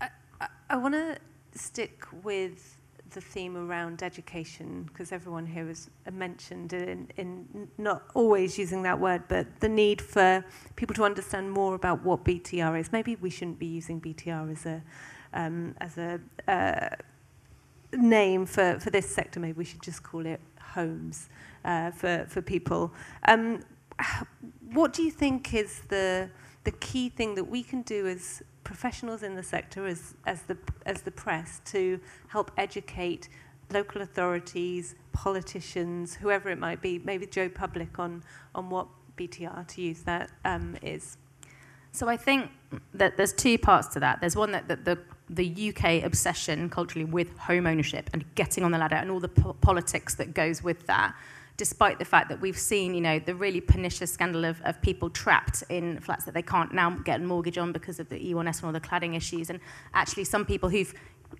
I, 0.00 0.08
I, 0.40 0.46
I 0.70 0.76
want 0.76 0.94
to 0.94 1.16
stick 1.54 2.06
with 2.22 2.81
the 3.14 3.20
theme 3.20 3.56
around 3.56 4.02
education, 4.02 4.84
because 4.84 5.12
everyone 5.12 5.46
here 5.46 5.66
has 5.66 5.88
mentioned 6.12 6.72
in, 6.72 7.08
in 7.16 7.68
not 7.78 8.02
always 8.14 8.58
using 8.58 8.82
that 8.82 8.98
word, 8.98 9.22
but 9.28 9.46
the 9.60 9.68
need 9.68 10.00
for 10.00 10.44
people 10.76 10.94
to 10.94 11.04
understand 11.04 11.50
more 11.50 11.74
about 11.74 12.02
what 12.04 12.24
BTR 12.24 12.78
is. 12.80 12.92
Maybe 12.92 13.16
we 13.16 13.30
shouldn't 13.30 13.58
be 13.58 13.66
using 13.66 14.00
BTR 14.00 14.52
as 14.52 14.66
a 14.66 14.82
um, 15.34 15.74
as 15.80 15.96
a 15.96 16.20
uh, 16.46 16.90
name 17.94 18.44
for, 18.44 18.78
for 18.80 18.90
this 18.90 19.08
sector. 19.08 19.40
Maybe 19.40 19.54
we 19.58 19.64
should 19.64 19.82
just 19.82 20.02
call 20.02 20.26
it 20.26 20.40
homes 20.60 21.28
uh, 21.64 21.90
for 21.90 22.26
for 22.28 22.42
people. 22.42 22.92
Um, 23.26 23.60
what 24.72 24.92
do 24.92 25.02
you 25.02 25.10
think 25.10 25.54
is 25.54 25.82
the 25.88 26.30
the 26.64 26.72
key 26.72 27.08
thing 27.08 27.34
that 27.34 27.44
we 27.44 27.62
can 27.62 27.82
do 27.82 28.06
as 28.06 28.42
professionals 28.64 29.22
in 29.22 29.34
the 29.34 29.42
sector, 29.42 29.86
as, 29.86 30.14
as, 30.26 30.42
the, 30.42 30.56
as 30.86 31.02
the 31.02 31.10
press, 31.10 31.60
to 31.66 32.00
help 32.28 32.50
educate 32.56 33.28
local 33.70 34.02
authorities, 34.02 34.94
politicians, 35.12 36.14
whoever 36.14 36.50
it 36.50 36.58
might 36.58 36.80
be, 36.80 37.00
maybe 37.04 37.26
Joe 37.26 37.48
Public, 37.48 37.98
on, 37.98 38.22
on 38.54 38.70
what 38.70 38.86
BTR, 39.16 39.66
to 39.66 39.82
use 39.82 40.02
that, 40.02 40.30
um, 40.44 40.76
is? 40.82 41.16
So 41.90 42.08
I 42.08 42.16
think 42.16 42.50
that 42.94 43.16
there's 43.16 43.32
two 43.32 43.58
parts 43.58 43.88
to 43.88 44.00
that. 44.00 44.20
There's 44.20 44.36
one 44.36 44.52
that, 44.52 44.68
that 44.68 44.84
the 44.84 44.98
the 45.30 45.72
UK 45.74 46.04
obsession 46.04 46.68
culturally 46.68 47.04
with 47.04 47.36
home 47.38 47.66
ownership 47.66 48.10
and 48.12 48.22
getting 48.34 48.64
on 48.64 48.70
the 48.70 48.78
ladder 48.78 48.96
and 48.96 49.10
all 49.10 49.20
the 49.20 49.28
po- 49.28 49.54
politics 49.54 50.14
that 50.16 50.34
goes 50.34 50.62
with 50.62 50.86
that 50.86 51.14
despite 51.56 51.98
the 51.98 52.04
fact 52.04 52.28
that 52.28 52.40
we've 52.40 52.58
seen, 52.58 52.94
you 52.94 53.00
know, 53.00 53.18
the 53.18 53.34
really 53.34 53.60
pernicious 53.60 54.12
scandal 54.12 54.44
of, 54.44 54.60
of 54.62 54.80
people 54.82 55.10
trapped 55.10 55.62
in 55.68 56.00
flats 56.00 56.24
that 56.24 56.34
they 56.34 56.42
can't 56.42 56.72
now 56.72 56.90
get 56.90 57.20
a 57.20 57.22
mortgage 57.22 57.58
on 57.58 57.72
because 57.72 58.00
of 58.00 58.08
the 58.08 58.16
E1S 58.16 58.58
and 58.58 58.64
all 58.64 58.72
the 58.72 58.80
cladding 58.80 59.16
issues. 59.16 59.50
And 59.50 59.60
actually 59.94 60.24
some 60.24 60.44
people 60.44 60.68
who've, 60.68 60.92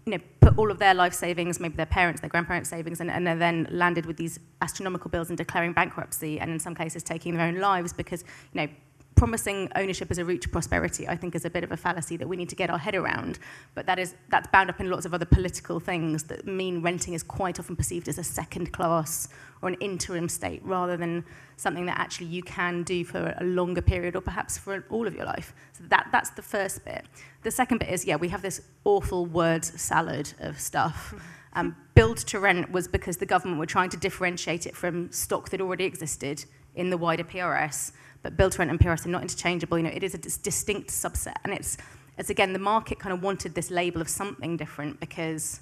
you 0.07 0.13
know, 0.13 0.19
put 0.41 0.59
all 0.59 0.71
of 0.71 0.79
their 0.79 0.95
life 0.95 1.15
savings, 1.15 1.61
maybe 1.61 1.77
their 1.77 1.87
parents, 1.87 2.21
their 2.21 2.31
grandparents' 2.31 2.69
savings, 2.71 3.01
and, 3.01 3.11
and 3.11 3.27
are 3.27 3.37
then 3.37 3.67
landed 3.71 4.07
with 4.07 4.17
these 4.17 4.39
astronomical 4.61 5.11
bills 5.11 5.29
and 5.29 5.39
declaring 5.39 5.73
bankruptcy, 5.73 6.41
and 6.41 6.51
in 6.51 6.61
some 6.61 6.75
cases 6.75 7.03
taking 7.03 7.37
their 7.37 7.47
own 7.47 7.59
lives 7.59 7.93
because, 7.93 8.23
you 8.53 8.61
know, 8.61 8.69
promising 9.15 9.71
ownership 9.77 10.11
as 10.11 10.19
a 10.19 10.25
route 10.25 10.43
to 10.43 10.49
prosperity, 10.49 11.07
I 11.09 11.17
think, 11.17 11.35
is 11.35 11.45
a 11.45 11.51
bit 11.51 11.65
of 11.65 11.73
a 11.73 11.77
fallacy 11.77 12.17
that 12.17 12.29
we 12.29 12.37
need 12.37 12.49
to 12.49 12.57
get 12.57 12.71
our 12.71 12.79
head 12.79 12.95
around. 12.95 13.39
But 13.75 13.87
that 13.87 13.99
is 13.99 14.15
that's 14.31 14.49
bound 14.49 14.71
up 14.71 14.81
in 14.81 14.91
lots 14.91 15.07
of 15.07 15.15
other 15.15 15.25
political 15.25 15.81
things 15.81 16.25
that 16.25 16.47
mean 16.47 16.83
renting 16.83 17.15
is 17.15 17.23
quite 17.23 17.59
often 17.61 17.77
perceived 17.77 18.09
as 18.09 18.19
a 18.19 18.25
second 18.25 18.73
class 18.73 19.29
or 19.61 19.69
an 19.69 19.75
interim 19.75 20.29
state 20.29 20.61
rather 20.65 20.97
than 20.97 21.25
something 21.57 21.87
that 21.87 21.99
actually 21.99 22.27
you 22.27 22.43
can 22.43 22.83
do 22.83 23.05
for 23.05 23.35
a 23.39 23.45
longer 23.45 23.81
period 23.81 24.17
or 24.17 24.21
perhaps 24.21 24.59
for 24.59 24.85
all 24.91 25.07
of 25.07 25.15
your 25.15 25.25
life. 25.25 25.55
So 25.73 25.85
that, 25.89 26.09
that's 26.11 26.31
the 26.31 26.43
first 26.43 26.85
bit. 26.85 27.07
The 27.43 27.51
second 27.51 27.79
bit 27.79 27.89
is, 27.89 28.05
yeah, 28.05 28.17
we 28.17 28.29
have 28.29 28.43
this 28.43 28.63
awful 28.85 29.27
word 29.27 29.65
salad 29.65 30.35
of 30.41 30.61
stuff. 30.61 31.15
Um, 31.55 31.77
build 31.95 32.17
to 32.29 32.41
rent 32.41 32.73
was 32.73 32.89
because 32.89 33.19
the 33.19 33.27
government 33.27 33.59
were 33.59 33.67
trying 33.67 33.91
to 33.91 33.99
differentiate 33.99 34.67
it 34.67 34.75
from 34.75 35.13
stock 35.13 35.51
that 35.51 35.61
already 35.61 35.85
existed 35.85 36.47
in 36.75 36.89
the 36.89 36.97
wider 36.97 37.25
PRS. 37.25 37.93
But 38.23 38.37
build 38.37 38.53
to 38.53 38.59
rent 38.59 38.71
and 38.71 38.79
PRS 38.79 39.07
are 39.07 39.09
not 39.09 39.23
interchangeable. 39.23 39.79
You 39.79 39.85
know, 39.85 39.91
it 39.91 40.03
is 40.03 40.15
a 40.15 40.19
distinct 40.19 40.91
subset. 40.91 41.37
And 41.45 41.53
it's, 41.53 41.77
it's 42.19 42.31
again, 42.31 42.53
the 42.53 42.59
market 42.59 42.99
kind 42.99 43.13
of 43.13 43.23
wanted 43.23 43.55
this 43.55 43.71
label 43.71 44.01
of 44.01 44.09
something 44.09 44.57
different 44.57 45.01
because 45.01 45.61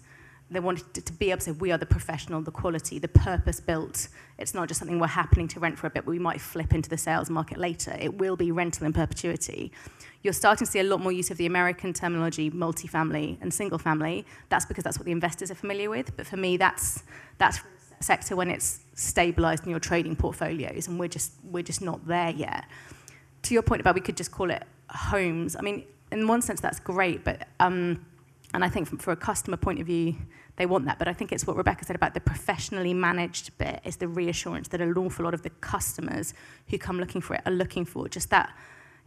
they 0.51 0.61
wanted 0.61 0.93
to, 0.95 1.01
to 1.01 1.13
be 1.13 1.31
able 1.31 1.39
to 1.39 1.45
say, 1.45 1.51
we 1.53 1.71
are 1.71 1.79
the 1.79 1.87
professional, 1.87 2.43
the 2.43 2.51
quality, 2.51 2.99
the 2.99 3.09
purpose 3.09 3.61
built. 3.61 4.09
It's 4.37 4.53
not 4.53 4.67
just 4.67 4.81
something 4.81 4.99
we're 4.99 5.07
happening 5.07 5.47
to 5.49 5.61
rent 5.61 5.79
for 5.79 5.87
a 5.87 5.91
bit, 5.91 6.05
but 6.05 6.11
we 6.11 6.19
might 6.19 6.41
flip 6.41 6.75
into 6.75 6.91
the 6.91 6.99
sales 6.99 7.31
market 7.31 7.57
later. 7.57 7.97
It 8.01 8.19
will 8.19 8.37
be 8.37 8.51
rental 8.51 8.87
in 8.87 8.93
perpetuity. 8.93 9.71
You're 10.23 10.33
starting 10.33 10.67
to 10.67 10.71
see 10.71 10.81
a 10.81 10.85
lot 10.85 11.01
more 11.01 11.13
use 11.13 11.31
of 11.31 11.37
the 11.37 11.47
American 11.47 11.93
terminology, 11.93 12.51
multifamily 12.51 13.39
and 13.41 13.55
single 13.55 13.79
family. 13.79 14.27
That's 14.49 14.67
because 14.67 14.83
that's 14.83 14.99
what 14.99 15.07
the 15.07 15.13
investors 15.13 15.53
are 15.53 15.55
familiar 15.55 15.89
with. 15.89 16.17
But 16.17 16.27
for 16.27 16.37
me, 16.37 16.57
that's, 16.57 17.05
that's 17.39 17.61
sector 18.01 18.37
when 18.37 18.51
it's 18.51 18.81
stabilized 18.95 19.65
in 19.65 19.71
your 19.71 19.81
trading 19.81 20.17
portfolios, 20.17 20.89
and 20.89 20.99
we're 20.99 21.09
just, 21.09 21.33
we're 21.45 21.63
just 21.63 21.83
not 21.83 22.07
there 22.07 22.31
yet. 22.31 22.65
To 23.43 23.55
your 23.55 23.63
point 23.63 23.81
about 23.81 23.95
we 23.95 24.01
could 24.01 24.17
just 24.17 24.33
call 24.33 24.51
it 24.51 24.63
homes, 24.91 25.57
I 25.57 25.63
mean, 25.63 25.85
in 26.11 26.27
one 26.27 26.43
sense, 26.43 26.61
that's 26.61 26.81
great, 26.81 27.25
but 27.25 27.47
um, 27.61 28.05
and 28.53 28.65
I 28.65 28.69
think 28.69 28.89
from, 29.01 29.13
a 29.13 29.17
customer 29.17 29.57
point 29.57 29.81
of 29.81 29.87
view, 29.87 30.17
they 30.57 30.67
want 30.67 30.85
that. 30.87 30.99
But 30.99 31.09
I 31.09 31.13
think 31.13 31.33
it's 31.33 31.47
what 31.47 31.57
Rebecca 31.57 31.85
said 31.85 31.97
about 31.97 32.15
the 32.15 32.21
professionally 32.21 32.93
managed 32.93 33.57
bit 33.59 33.81
is 33.85 33.97
the 33.97 34.09
reassurance 34.09 34.69
that 34.69 34.81
an 34.81 34.97
awful 34.97 35.25
lot 35.25 35.35
of 35.35 35.43
the 35.43 35.51
customers 35.51 36.35
who 36.69 36.79
come 36.79 36.99
looking 36.99 37.21
for 37.21 37.35
it 37.35 37.43
are 37.47 37.53
looking 37.53 37.85
for. 37.85 38.09
Just 38.09 38.31
that, 38.31 38.53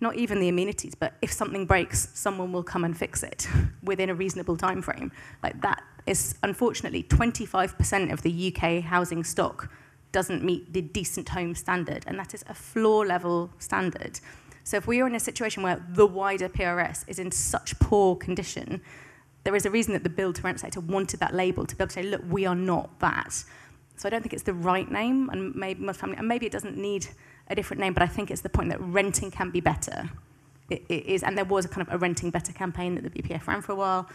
not 0.03 0.15
even 0.15 0.39
the 0.39 0.49
amenities, 0.49 0.93
but 0.93 1.13
if 1.21 1.31
something 1.31 1.65
breaks, 1.65 2.09
someone 2.13 2.51
will 2.51 2.63
come 2.63 2.83
and 2.83 2.95
fix 2.95 3.23
it 3.23 3.47
within 3.83 4.09
a 4.09 4.13
reasonable 4.13 4.57
time 4.57 4.81
frame. 4.81 5.11
Like 5.41 5.59
that 5.61 5.81
is 6.05 6.35
unfortunately 6.43 7.03
25% 7.03 8.11
of 8.11 8.21
the 8.21 8.53
UK 8.53 8.83
housing 8.83 9.23
stock 9.23 9.71
doesn't 10.11 10.43
meet 10.43 10.71
the 10.73 10.81
decent 10.81 11.29
home 11.29 11.55
standard, 11.55 12.03
and 12.05 12.19
that 12.19 12.35
is 12.35 12.43
a 12.47 12.53
floor 12.53 13.03
level 13.05 13.49
standard. 13.57 14.19
So 14.63 14.77
if 14.77 14.85
we 14.85 15.01
are 15.01 15.07
in 15.07 15.15
a 15.15 15.19
situation 15.19 15.63
where 15.63 15.83
the 15.89 16.05
wider 16.05 16.47
PRS 16.47 17.03
is 17.07 17.17
in 17.17 17.31
such 17.31 17.79
poor 17.79 18.15
condition, 18.15 18.81
there 19.43 19.55
is 19.55 19.65
a 19.65 19.71
reason 19.71 19.93
that 19.93 20.03
the 20.03 20.09
build 20.09 20.35
to 20.35 20.41
rent 20.43 20.59
sector 20.59 20.79
wanted 20.79 21.19
that 21.19 21.33
label 21.33 21.65
to 21.65 21.75
be 21.75 21.81
able 21.81 21.89
to 21.89 21.93
say, 21.93 22.03
look, 22.03 22.21
we 22.29 22.45
are 22.45 22.55
not 22.55 22.99
that. 22.99 23.43
So 23.95 24.07
I 24.07 24.09
don't 24.09 24.21
think 24.21 24.33
it's 24.33 24.43
the 24.43 24.53
right 24.53 24.89
name, 24.89 25.29
and 25.29 25.55
maybe 25.55 25.85
and 25.85 26.27
maybe 26.27 26.45
it 26.45 26.51
doesn't 26.51 26.77
need 26.77 27.07
a 27.47 27.55
different 27.55 27.81
name, 27.81 27.93
but 27.93 28.03
I 28.03 28.07
think 28.07 28.31
it's 28.31 28.41
the 28.41 28.49
point 28.49 28.69
that 28.69 28.81
renting 28.81 29.31
can 29.31 29.49
be 29.49 29.59
better. 29.59 30.09
It, 30.69 30.83
it 30.89 31.05
is, 31.05 31.23
and 31.23 31.37
there 31.37 31.45
was 31.45 31.65
a 31.65 31.67
kind 31.67 31.87
of 31.87 31.93
a 31.93 31.97
renting 31.97 32.29
better 32.29 32.53
campaign 32.53 32.95
that 32.95 33.03
the 33.03 33.09
BPF 33.09 33.47
ran 33.47 33.61
for 33.61 33.73
a 33.73 33.75
while. 33.75 34.09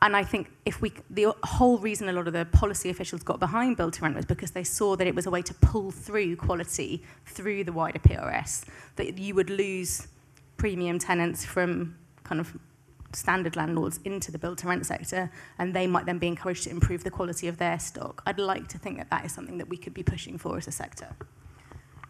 And 0.00 0.16
I 0.16 0.22
think 0.22 0.50
if 0.64 0.80
we, 0.80 0.92
the 1.10 1.34
whole 1.42 1.78
reason 1.78 2.08
a 2.08 2.12
lot 2.12 2.26
of 2.26 2.32
the 2.32 2.44
policy 2.46 2.88
officials 2.88 3.22
got 3.22 3.40
behind 3.40 3.76
build 3.76 3.94
to 3.94 4.02
rent 4.02 4.14
was 4.14 4.24
because 4.24 4.52
they 4.52 4.64
saw 4.64 4.96
that 4.96 5.06
it 5.06 5.14
was 5.14 5.26
a 5.26 5.30
way 5.30 5.42
to 5.42 5.54
pull 5.54 5.90
through 5.90 6.36
quality 6.36 7.02
through 7.26 7.64
the 7.64 7.72
wider 7.72 7.98
PRS, 7.98 8.64
that 8.96 9.18
you 9.18 9.34
would 9.34 9.50
lose 9.50 10.08
premium 10.56 10.98
tenants 10.98 11.44
from 11.44 11.96
kind 12.22 12.40
of 12.40 12.56
standard 13.12 13.56
landlords 13.56 14.00
into 14.04 14.32
the 14.32 14.38
build 14.38 14.58
to 14.58 14.66
rent 14.66 14.86
sector 14.86 15.30
and 15.58 15.74
they 15.74 15.86
might 15.86 16.06
then 16.06 16.18
be 16.18 16.26
encouraged 16.26 16.64
to 16.64 16.70
improve 16.70 17.04
the 17.04 17.10
quality 17.10 17.48
of 17.48 17.58
their 17.58 17.78
stock. 17.78 18.22
I'd 18.26 18.38
like 18.38 18.68
to 18.68 18.78
think 18.78 18.98
that 18.98 19.10
that 19.10 19.24
is 19.24 19.32
something 19.32 19.58
that 19.58 19.68
we 19.68 19.76
could 19.76 19.94
be 19.94 20.02
pushing 20.02 20.38
for 20.38 20.56
as 20.56 20.66
a 20.66 20.72
sector. 20.72 21.08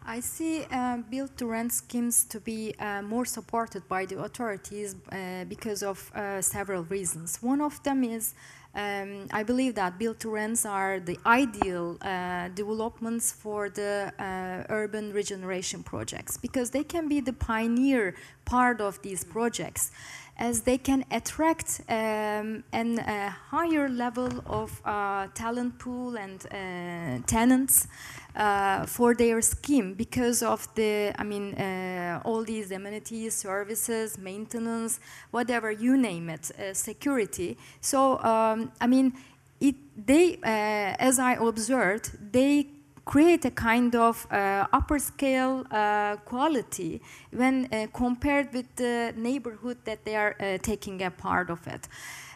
I 0.05 0.19
see 0.19 0.65
uh, 0.69 0.97
build 1.09 1.37
to 1.37 1.45
rent 1.45 1.71
schemes 1.71 2.25
to 2.25 2.39
be 2.39 2.75
uh, 2.77 3.01
more 3.01 3.25
supported 3.25 3.87
by 3.87 4.05
the 4.05 4.19
authorities 4.19 4.95
uh, 5.11 5.45
because 5.45 5.81
of 5.81 6.11
uh, 6.13 6.41
several 6.41 6.83
reasons. 6.83 7.41
One 7.41 7.61
of 7.61 7.81
them 7.83 8.03
is 8.03 8.33
um, 8.75 9.27
I 9.31 9.43
believe 9.43 9.75
that 9.75 9.99
build 9.99 10.19
to 10.21 10.31
rents 10.31 10.65
are 10.65 10.99
the 10.99 11.19
ideal 11.27 11.97
uh, 12.01 12.47
developments 12.49 13.31
for 13.31 13.69
the 13.69 14.11
uh, 14.17 14.65
urban 14.73 15.13
regeneration 15.13 15.83
projects 15.83 16.37
because 16.37 16.71
they 16.71 16.83
can 16.83 17.07
be 17.07 17.19
the 17.19 17.33
pioneer 17.33 18.15
part 18.45 18.81
of 18.81 18.99
these 19.03 19.23
projects 19.23 19.91
as 20.37 20.61
they 20.61 20.77
can 20.77 21.05
attract 21.11 21.81
um, 21.89 22.63
a 22.73 23.29
higher 23.29 23.87
level 23.87 24.43
of 24.47 24.81
uh, 24.83 25.27
talent 25.33 25.77
pool 25.77 26.17
and 26.17 26.45
uh, 26.51 27.23
tenants 27.27 27.87
uh, 28.35 28.85
for 28.85 29.13
their 29.13 29.41
scheme 29.41 29.93
because 29.93 30.41
of 30.41 30.67
the, 30.75 31.13
I 31.19 31.23
mean, 31.23 31.53
uh, 31.53 32.21
all 32.25 32.43
these 32.43 32.71
amenities, 32.71 33.35
services, 33.35 34.17
maintenance, 34.17 34.99
whatever 35.31 35.71
you 35.71 35.97
name 35.97 36.29
it, 36.29 36.51
uh, 36.59 36.73
security. 36.73 37.57
So, 37.79 38.19
um, 38.23 38.71
I 38.81 38.87
mean, 38.87 39.13
it, 39.61 39.75
they, 39.95 40.37
uh, 40.37 40.95
as 40.99 41.19
I 41.19 41.33
observed, 41.33 42.33
they 42.33 42.67
create 43.05 43.43
a 43.45 43.51
kind 43.51 43.95
of 43.95 44.25
uh, 44.31 44.65
upper 44.71 44.99
scale 44.99 45.65
uh, 45.71 46.15
quality 46.25 47.01
when 47.31 47.67
uh, 47.71 47.87
compared 47.93 48.53
with 48.53 48.75
the 48.75 49.13
neighborhood 49.17 49.77
that 49.85 50.05
they 50.05 50.15
are 50.15 50.35
uh, 50.39 50.57
taking 50.61 51.01
a 51.03 51.11
part 51.11 51.49
of 51.49 51.65
it. 51.67 51.87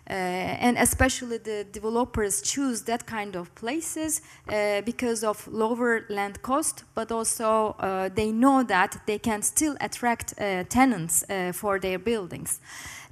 Uh, 0.09 0.13
and 0.13 0.77
especially 0.77 1.37
the 1.37 1.65
developers 1.73 2.41
choose 2.41 2.83
that 2.83 3.05
kind 3.05 3.35
of 3.35 3.53
places 3.55 4.21
uh, 4.47 4.79
because 4.81 5.21
of 5.21 5.45
lower 5.49 6.05
land 6.09 6.41
cost, 6.41 6.85
but 6.95 7.11
also 7.11 7.75
they 8.15 8.31
know 8.31 8.63
that 8.63 9.01
they 9.05 9.19
can 9.19 9.41
still 9.41 9.75
attract 9.81 10.33
tenants 10.69 11.25
for 11.51 11.77
their 11.77 11.99
buildings. 11.99 12.61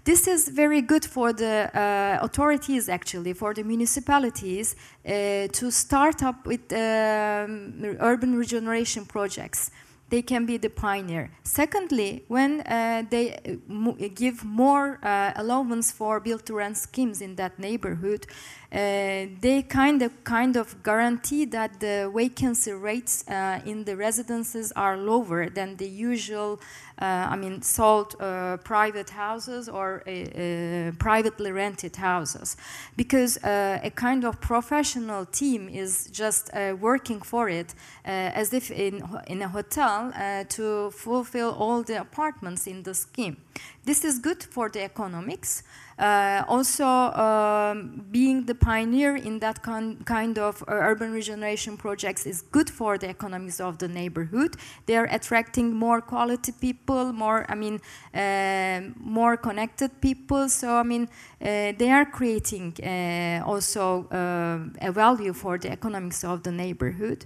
This 0.06 0.28
is 0.28 0.50
very 0.50 0.82
good 0.82 1.04
for 1.04 1.34
the 1.34 1.72
uh, 1.74 2.20
authorities, 2.24 2.90
actually, 2.90 3.34
for 3.34 3.56
the 3.56 3.64
municipalities 3.64 4.76
uh, 5.04 5.48
to 5.48 5.72
start 5.72 6.22
up 6.22 6.46
with 6.46 6.72
um, 6.72 7.98
urban 8.00 8.36
regeneration 8.36 9.06
projects 9.06 9.72
they 10.10 10.22
can 10.22 10.46
be 10.46 10.58
the 10.58 10.70
pioneer. 10.70 11.32
Secondly, 11.44 12.24
when 12.28 12.62
uh, 12.62 13.04
they 13.10 13.34
uh, 13.34 14.08
give 14.14 14.46
more 14.46 15.00
uh, 15.02 15.32
allowance 15.36 15.92
for 15.92 16.20
build-to-rent 16.20 16.78
schemes 16.78 17.22
in 17.22 17.36
that 17.36 17.58
neighborhood, 17.58 18.28
uh, 18.72 19.28
they 19.42 19.64
kind 19.68 20.02
of 20.02 20.12
kind 20.24 20.58
of 20.58 20.84
guarantee 20.84 21.46
that 21.46 21.80
the 21.80 22.12
vacancy 22.14 22.72
rates 22.72 23.24
uh, 23.28 23.60
in 23.66 23.86
the 23.86 23.96
residences 23.96 24.72
are 24.76 24.98
lower 24.98 25.50
than 25.50 25.78
the 25.78 25.88
usual, 25.88 26.60
uh, 27.00 27.06
I 27.06 27.36
mean, 27.36 27.62
sold 27.62 28.16
uh, 28.20 28.58
private 28.64 29.12
houses 29.12 29.70
or 29.70 30.04
uh, 30.08 30.12
uh, 30.12 30.92
privately 30.98 31.52
rented 31.52 31.96
houses, 31.96 32.58
because 32.98 33.38
a 33.44 33.92
kind 33.96 34.26
of 34.26 34.42
professional 34.42 35.26
team 35.26 35.70
is 35.70 36.10
just 36.12 36.50
working 36.80 37.22
for 37.22 37.50
it 37.50 37.76
as 38.04 38.54
if 38.54 38.72
in 38.72 39.04
in 39.28 39.42
a 39.42 39.48
hotel 39.48 40.12
to 40.50 40.92
fulfill 40.92 41.52
all 41.52 41.84
the 41.84 42.00
apartments 42.02 42.68
in 42.68 42.84
the 42.84 42.94
scheme. 42.94 43.38
This 43.86 44.04
is 44.04 44.18
good 44.18 44.44
for 44.44 44.68
the 44.68 44.82
economics. 44.82 45.62
Uh, 46.00 46.44
also, 46.48 46.86
um, 46.86 48.04
being 48.12 48.46
the 48.46 48.56
pioneer 48.56 49.16
in 49.16 49.38
that 49.40 49.62
kind 49.62 50.40
of 50.40 50.64
uh, 50.64 50.72
urban 50.72 51.12
regeneration 51.12 51.78
projects 51.78 52.26
is 52.26 52.42
good 52.42 52.68
for 52.68 52.98
the 52.98 53.08
economics 53.08 53.60
of 53.60 53.78
the 53.78 53.88
neighborhood. 53.88 54.56
They 54.88 54.98
are 54.98 55.06
attracting 55.06 55.76
more 55.76 56.02
quality 56.02 56.52
people, 56.52 57.14
more, 57.14 57.46
I 57.48 57.54
mean, 57.54 57.80
uh, 58.14 58.90
more 59.00 59.38
connected 59.38 60.02
people. 60.02 60.50
So, 60.50 60.78
I 60.78 60.84
mean, 60.84 61.08
uh, 61.40 61.74
they 61.78 61.92
are 61.92 62.06
creating 62.06 62.74
uh, 62.84 63.48
also 63.48 64.08
uh, 64.10 64.88
a 64.88 64.92
value 64.92 65.34
for 65.34 65.60
the 65.60 65.72
economics 65.72 66.24
of 66.24 66.42
the 66.42 66.52
neighborhood. 66.52 67.26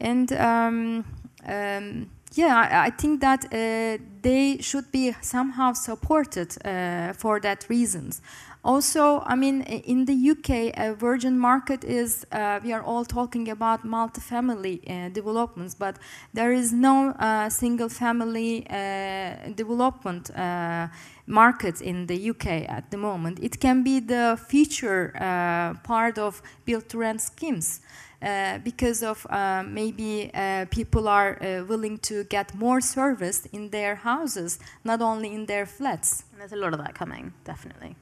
And 0.00 0.32
um, 0.32 1.04
um, 1.46 2.10
yeah, 2.32 2.84
I, 2.86 2.90
think 2.90 3.20
that 3.20 3.46
uh, 3.46 3.98
they 4.22 4.58
should 4.60 4.92
be 4.92 5.14
somehow 5.20 5.72
supported 5.72 6.56
uh, 6.64 7.12
for 7.14 7.40
that 7.40 7.66
reasons. 7.68 8.22
Also, 8.62 9.22
I 9.26 9.36
mean, 9.36 9.62
in 9.62 10.04
the 10.04 10.30
UK, 10.30 10.78
a 10.78 10.94
virgin 10.94 11.38
market 11.38 11.82
is, 11.82 12.26
uh, 12.30 12.60
we 12.62 12.72
are 12.72 12.82
all 12.82 13.04
talking 13.06 13.48
about 13.48 13.86
multifamily 13.86 14.78
uh, 14.88 15.08
developments, 15.08 15.74
but 15.74 15.96
there 16.34 16.52
is 16.52 16.70
no 16.70 17.08
uh, 17.18 17.48
single 17.48 17.88
family 17.88 18.66
uh, 18.68 19.50
development 19.54 20.30
market 21.26 21.80
in 21.80 22.06
the 22.06 22.30
UK 22.30 22.68
at 22.68 22.90
the 22.90 22.98
moment. 22.98 23.38
It 23.40 23.60
can 23.60 23.82
be 23.82 23.98
the 23.98 24.38
future 24.48 25.12
part 25.82 26.18
of 26.18 26.42
build-to-rent 26.66 27.22
schemes. 27.22 27.80
Uh, 28.22 28.58
because 28.58 29.02
of 29.02 29.26
uh, 29.30 29.62
maybe 29.66 30.30
uh, 30.34 30.66
people 30.70 31.08
are 31.08 31.42
uh, 31.42 31.64
willing 31.64 31.96
to 31.96 32.22
get 32.24 32.54
more 32.54 32.78
service 32.78 33.46
in 33.46 33.70
their 33.70 33.94
houses, 33.94 34.58
not 34.84 35.00
only 35.00 35.34
in 35.34 35.46
their 35.46 35.64
flats. 35.64 36.24
And 36.32 36.40
there's 36.40 36.52
a 36.52 36.56
lot 36.56 36.74
of 36.74 36.80
that 36.80 36.94
coming, 36.94 37.32
definitely. 37.44 37.96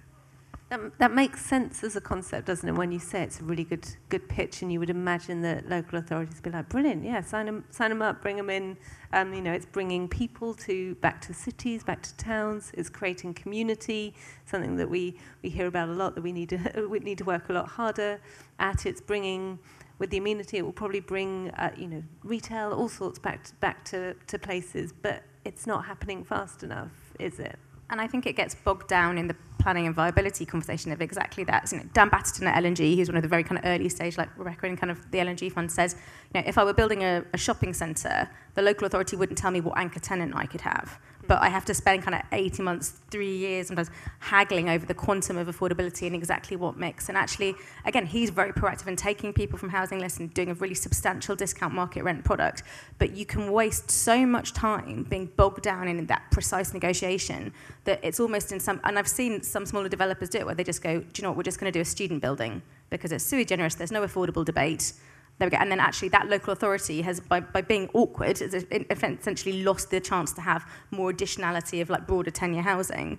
That, 0.70 0.98
that 0.98 1.14
makes 1.14 1.46
sense 1.46 1.82
as 1.82 1.96
a 1.96 2.00
concept, 2.00 2.46
doesn't 2.46 2.68
it? 2.68 2.72
When 2.72 2.92
you 2.92 2.98
say 2.98 3.22
it's 3.22 3.40
a 3.40 3.44
really 3.44 3.64
good 3.64 3.86
good 4.10 4.28
pitch, 4.28 4.60
and 4.60 4.70
you 4.70 4.78
would 4.80 4.90
imagine 4.90 5.40
that 5.42 5.66
local 5.66 5.98
authorities 5.98 6.42
be 6.42 6.50
like, 6.50 6.68
brilliant, 6.68 7.04
yeah, 7.04 7.22
sign 7.22 7.46
them 7.46 7.64
sign 7.70 7.88
them 7.88 8.02
up, 8.02 8.20
bring 8.20 8.36
them 8.36 8.50
in. 8.50 8.76
Um, 9.14 9.32
you 9.32 9.40
know, 9.40 9.52
it's 9.52 9.64
bringing 9.64 10.08
people 10.08 10.52
to 10.54 10.94
back 10.96 11.22
to 11.22 11.32
cities, 11.32 11.84
back 11.84 12.02
to 12.02 12.14
towns. 12.16 12.70
It's 12.74 12.90
creating 12.90 13.32
community, 13.32 14.14
something 14.44 14.76
that 14.76 14.90
we 14.90 15.16
we 15.42 15.48
hear 15.48 15.68
about 15.68 15.88
a 15.88 15.92
lot 15.92 16.14
that 16.16 16.22
we 16.22 16.32
need 16.32 16.50
to 16.50 16.86
we 16.90 16.98
need 16.98 17.18
to 17.18 17.24
work 17.24 17.48
a 17.48 17.54
lot 17.54 17.68
harder 17.68 18.20
at. 18.58 18.84
It's 18.84 19.00
bringing 19.00 19.58
with 19.98 20.10
the 20.10 20.18
amenity, 20.18 20.58
it 20.58 20.64
will 20.64 20.72
probably 20.72 21.00
bring, 21.00 21.50
uh, 21.50 21.72
you 21.76 21.88
know, 21.88 22.02
retail, 22.22 22.72
all 22.72 22.88
sorts 22.88 23.18
back 23.18 23.44
to, 23.44 23.54
back 23.56 23.84
to, 23.86 24.14
to 24.26 24.38
places, 24.38 24.92
but 24.92 25.22
it's 25.44 25.66
not 25.66 25.84
happening 25.84 26.24
fast 26.24 26.62
enough, 26.62 26.92
is 27.18 27.38
it? 27.40 27.58
And 27.90 28.00
I 28.00 28.06
think 28.06 28.26
it 28.26 28.36
gets 28.36 28.54
bogged 28.54 28.86
down 28.86 29.16
in 29.16 29.28
the 29.28 29.36
planning 29.58 29.86
and 29.86 29.94
viability 29.94 30.44
conversation 30.44 30.92
of 30.92 31.00
exactly 31.00 31.42
that. 31.44 31.68
So, 31.68 31.76
you 31.76 31.82
know, 31.82 31.88
Dan 31.94 32.10
Batterton 32.10 32.46
at 32.46 32.62
L&G, 32.62 32.96
who's 32.96 33.08
one 33.08 33.16
of 33.16 33.22
the 33.22 33.28
very 33.28 33.42
kind 33.42 33.58
of 33.58 33.64
early 33.64 33.88
stage, 33.88 34.18
like 34.18 34.28
Rebecca 34.36 34.66
in 34.66 34.76
kind 34.76 34.90
of 34.90 35.10
the 35.10 35.20
L&G 35.20 35.48
fund, 35.48 35.72
says, 35.72 35.96
you 36.34 36.40
know, 36.40 36.46
if 36.46 36.58
I 36.58 36.64
were 36.64 36.74
building 36.74 37.02
a, 37.02 37.24
a 37.32 37.38
shopping 37.38 37.72
centre, 37.72 38.28
the 38.54 38.62
local 38.62 38.86
authority 38.86 39.16
wouldn't 39.16 39.38
tell 39.38 39.50
me 39.50 39.60
what 39.60 39.78
anchor 39.78 40.00
tenant 40.00 40.34
I 40.36 40.44
could 40.44 40.60
have 40.60 40.98
but 41.28 41.42
I 41.42 41.48
have 41.48 41.64
to 41.66 41.74
spend 41.74 42.02
kind 42.02 42.14
of 42.14 42.22
80 42.32 42.62
months, 42.62 43.00
three 43.10 43.36
years, 43.36 43.68
sometimes 43.68 43.90
haggling 44.18 44.70
over 44.70 44.86
the 44.86 44.94
quantum 44.94 45.36
of 45.36 45.46
affordability 45.46 46.06
and 46.06 46.16
exactly 46.16 46.56
what 46.56 46.76
mix. 46.78 47.08
And 47.08 47.18
actually, 47.18 47.54
again, 47.84 48.06
he's 48.06 48.30
very 48.30 48.52
proactive 48.52 48.88
in 48.88 48.96
taking 48.96 49.32
people 49.34 49.58
from 49.58 49.68
housing 49.68 49.98
lists 50.00 50.18
and 50.18 50.32
doing 50.32 50.48
a 50.48 50.54
really 50.54 50.74
substantial 50.74 51.36
discount 51.36 51.74
market 51.74 52.02
rent 52.02 52.24
product. 52.24 52.62
But 52.98 53.14
you 53.14 53.26
can 53.26 53.52
waste 53.52 53.90
so 53.90 54.24
much 54.26 54.54
time 54.54 55.04
being 55.04 55.26
bogged 55.36 55.62
down 55.62 55.86
in 55.86 56.06
that 56.06 56.22
precise 56.30 56.72
negotiation 56.72 57.52
that 57.84 58.00
it's 58.02 58.18
almost 58.18 58.50
in 58.50 58.58
some, 58.58 58.80
and 58.84 58.98
I've 58.98 59.06
seen 59.06 59.42
some 59.42 59.66
smaller 59.66 59.88
developers 59.88 60.30
do 60.30 60.38
it 60.38 60.46
where 60.46 60.54
they 60.54 60.64
just 60.64 60.82
go, 60.82 61.00
do 61.00 61.06
you 61.16 61.22
know 61.22 61.30
what, 61.30 61.36
we're 61.36 61.42
just 61.42 61.60
going 61.60 61.70
to 61.70 61.76
do 61.76 61.82
a 61.82 61.84
student 61.84 62.22
building 62.22 62.62
because 62.88 63.12
it's 63.12 63.24
sui 63.24 63.44
generis, 63.44 63.74
there's 63.74 63.92
no 63.92 64.02
affordable 64.02 64.44
debate 64.44 64.94
there 65.38 65.46
we 65.46 65.50
go. 65.50 65.56
And 65.58 65.70
then 65.70 65.80
actually 65.80 66.08
that 66.10 66.28
local 66.28 66.52
authority 66.52 67.02
has, 67.02 67.20
by, 67.20 67.40
by 67.40 67.60
being 67.60 67.88
awkward, 67.94 68.38
has 68.38 68.66
essentially 68.90 69.62
lost 69.62 69.90
the 69.90 70.00
chance 70.00 70.32
to 70.32 70.40
have 70.40 70.68
more 70.90 71.12
additionality 71.12 71.80
of 71.80 71.90
like 71.90 72.06
broader 72.06 72.30
tenure 72.30 72.62
housing. 72.62 73.18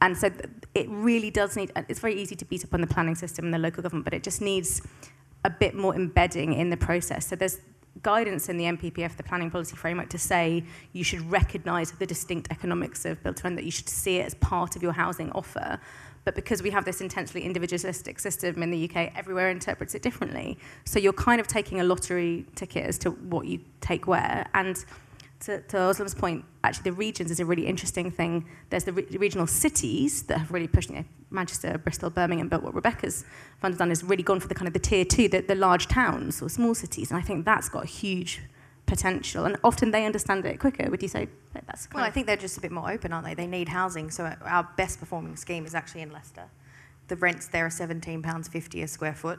And 0.00 0.16
so 0.16 0.30
it 0.74 0.86
really 0.88 1.30
does 1.30 1.56
need, 1.56 1.72
it's 1.88 1.98
very 1.98 2.20
easy 2.20 2.36
to 2.36 2.44
beat 2.44 2.64
up 2.64 2.72
on 2.72 2.80
the 2.80 2.86
planning 2.86 3.16
system 3.16 3.46
and 3.46 3.54
the 3.54 3.58
local 3.58 3.82
government, 3.82 4.04
but 4.04 4.14
it 4.14 4.22
just 4.22 4.40
needs 4.40 4.80
a 5.44 5.50
bit 5.50 5.74
more 5.74 5.94
embedding 5.94 6.52
in 6.52 6.70
the 6.70 6.76
process. 6.76 7.26
So 7.26 7.34
there's 7.34 7.58
guidance 8.02 8.48
in 8.48 8.56
the 8.56 8.64
NPPF, 8.64 9.16
the 9.16 9.24
planning 9.24 9.50
policy 9.50 9.74
framework, 9.74 10.08
to 10.10 10.18
say 10.18 10.64
you 10.92 11.02
should 11.02 11.28
recognise 11.30 11.90
the 11.90 12.06
distinct 12.06 12.48
economics 12.52 13.04
of 13.04 13.20
built 13.24 13.38
to 13.38 13.44
rent, 13.44 13.56
that 13.56 13.64
you 13.64 13.72
should 13.72 13.88
see 13.88 14.18
it 14.18 14.26
as 14.26 14.34
part 14.34 14.76
of 14.76 14.82
your 14.82 14.92
housing 14.92 15.32
offer. 15.32 15.80
But 16.28 16.34
because 16.34 16.62
we 16.62 16.68
have 16.72 16.84
this 16.84 17.00
intensely 17.00 17.40
individualistic 17.40 18.18
system 18.18 18.62
in 18.62 18.70
the 18.70 18.84
UK, 18.84 19.16
everywhere 19.16 19.48
interprets 19.48 19.94
it 19.94 20.02
differently. 20.02 20.58
So 20.84 20.98
you're 20.98 21.14
kind 21.14 21.40
of 21.40 21.46
taking 21.46 21.80
a 21.80 21.84
lottery 21.84 22.44
ticket 22.54 22.84
as 22.84 22.98
to 22.98 23.12
what 23.12 23.46
you 23.46 23.60
take 23.80 24.06
where. 24.06 24.46
And 24.52 24.76
to, 25.40 25.62
to 25.62 25.76
Özlem's 25.78 26.14
point, 26.14 26.44
actually 26.62 26.90
the 26.90 26.92
regions 26.92 27.30
is 27.30 27.40
a 27.40 27.46
really 27.46 27.66
interesting 27.66 28.10
thing. 28.10 28.46
There's 28.68 28.84
the, 28.84 28.92
re- 28.92 29.06
regional 29.12 29.46
cities 29.46 30.24
that 30.24 30.36
have 30.36 30.52
really 30.52 30.68
pushed, 30.68 30.90
you 30.90 30.96
know, 30.96 31.04
Manchester, 31.30 31.78
Bristol, 31.78 32.10
Birmingham, 32.10 32.48
but 32.48 32.62
what 32.62 32.74
Rebecca's 32.74 33.24
fund 33.62 33.72
has 33.72 33.78
done 33.78 33.90
is 33.90 34.04
really 34.04 34.22
gone 34.22 34.38
for 34.38 34.48
the 34.48 34.54
kind 34.54 34.68
of 34.68 34.74
the 34.74 34.80
tier 34.80 35.06
two, 35.06 35.28
the, 35.28 35.40
the 35.40 35.54
large 35.54 35.88
towns 35.88 36.42
or 36.42 36.50
small 36.50 36.74
cities. 36.74 37.10
And 37.10 37.18
I 37.18 37.22
think 37.22 37.46
that's 37.46 37.70
got 37.70 37.84
a 37.84 37.88
huge 37.88 38.42
potential, 38.88 39.44
and 39.44 39.56
often 39.62 39.90
they 39.92 40.04
understand 40.06 40.44
it 40.44 40.58
quicker. 40.58 40.90
Would 40.90 41.02
you 41.02 41.08
say 41.08 41.28
that's? 41.52 41.88
Well, 41.92 42.02
I 42.02 42.10
think 42.10 42.26
they're 42.26 42.36
just 42.36 42.58
a 42.58 42.60
bit 42.60 42.72
more 42.72 42.90
open, 42.90 43.12
aren't 43.12 43.26
they? 43.26 43.34
They 43.34 43.46
need 43.46 43.68
housing, 43.68 44.10
so 44.10 44.34
our 44.42 44.68
best 44.76 44.98
performing 44.98 45.36
scheme 45.36 45.64
is 45.64 45.74
actually 45.74 46.00
in 46.00 46.10
Leicester. 46.10 46.44
The 47.08 47.16
rents 47.16 47.46
there 47.46 47.66
are 47.66 47.70
seventeen 47.70 48.22
pounds 48.22 48.48
fifty 48.48 48.82
a 48.82 48.88
square 48.88 49.14
foot. 49.14 49.38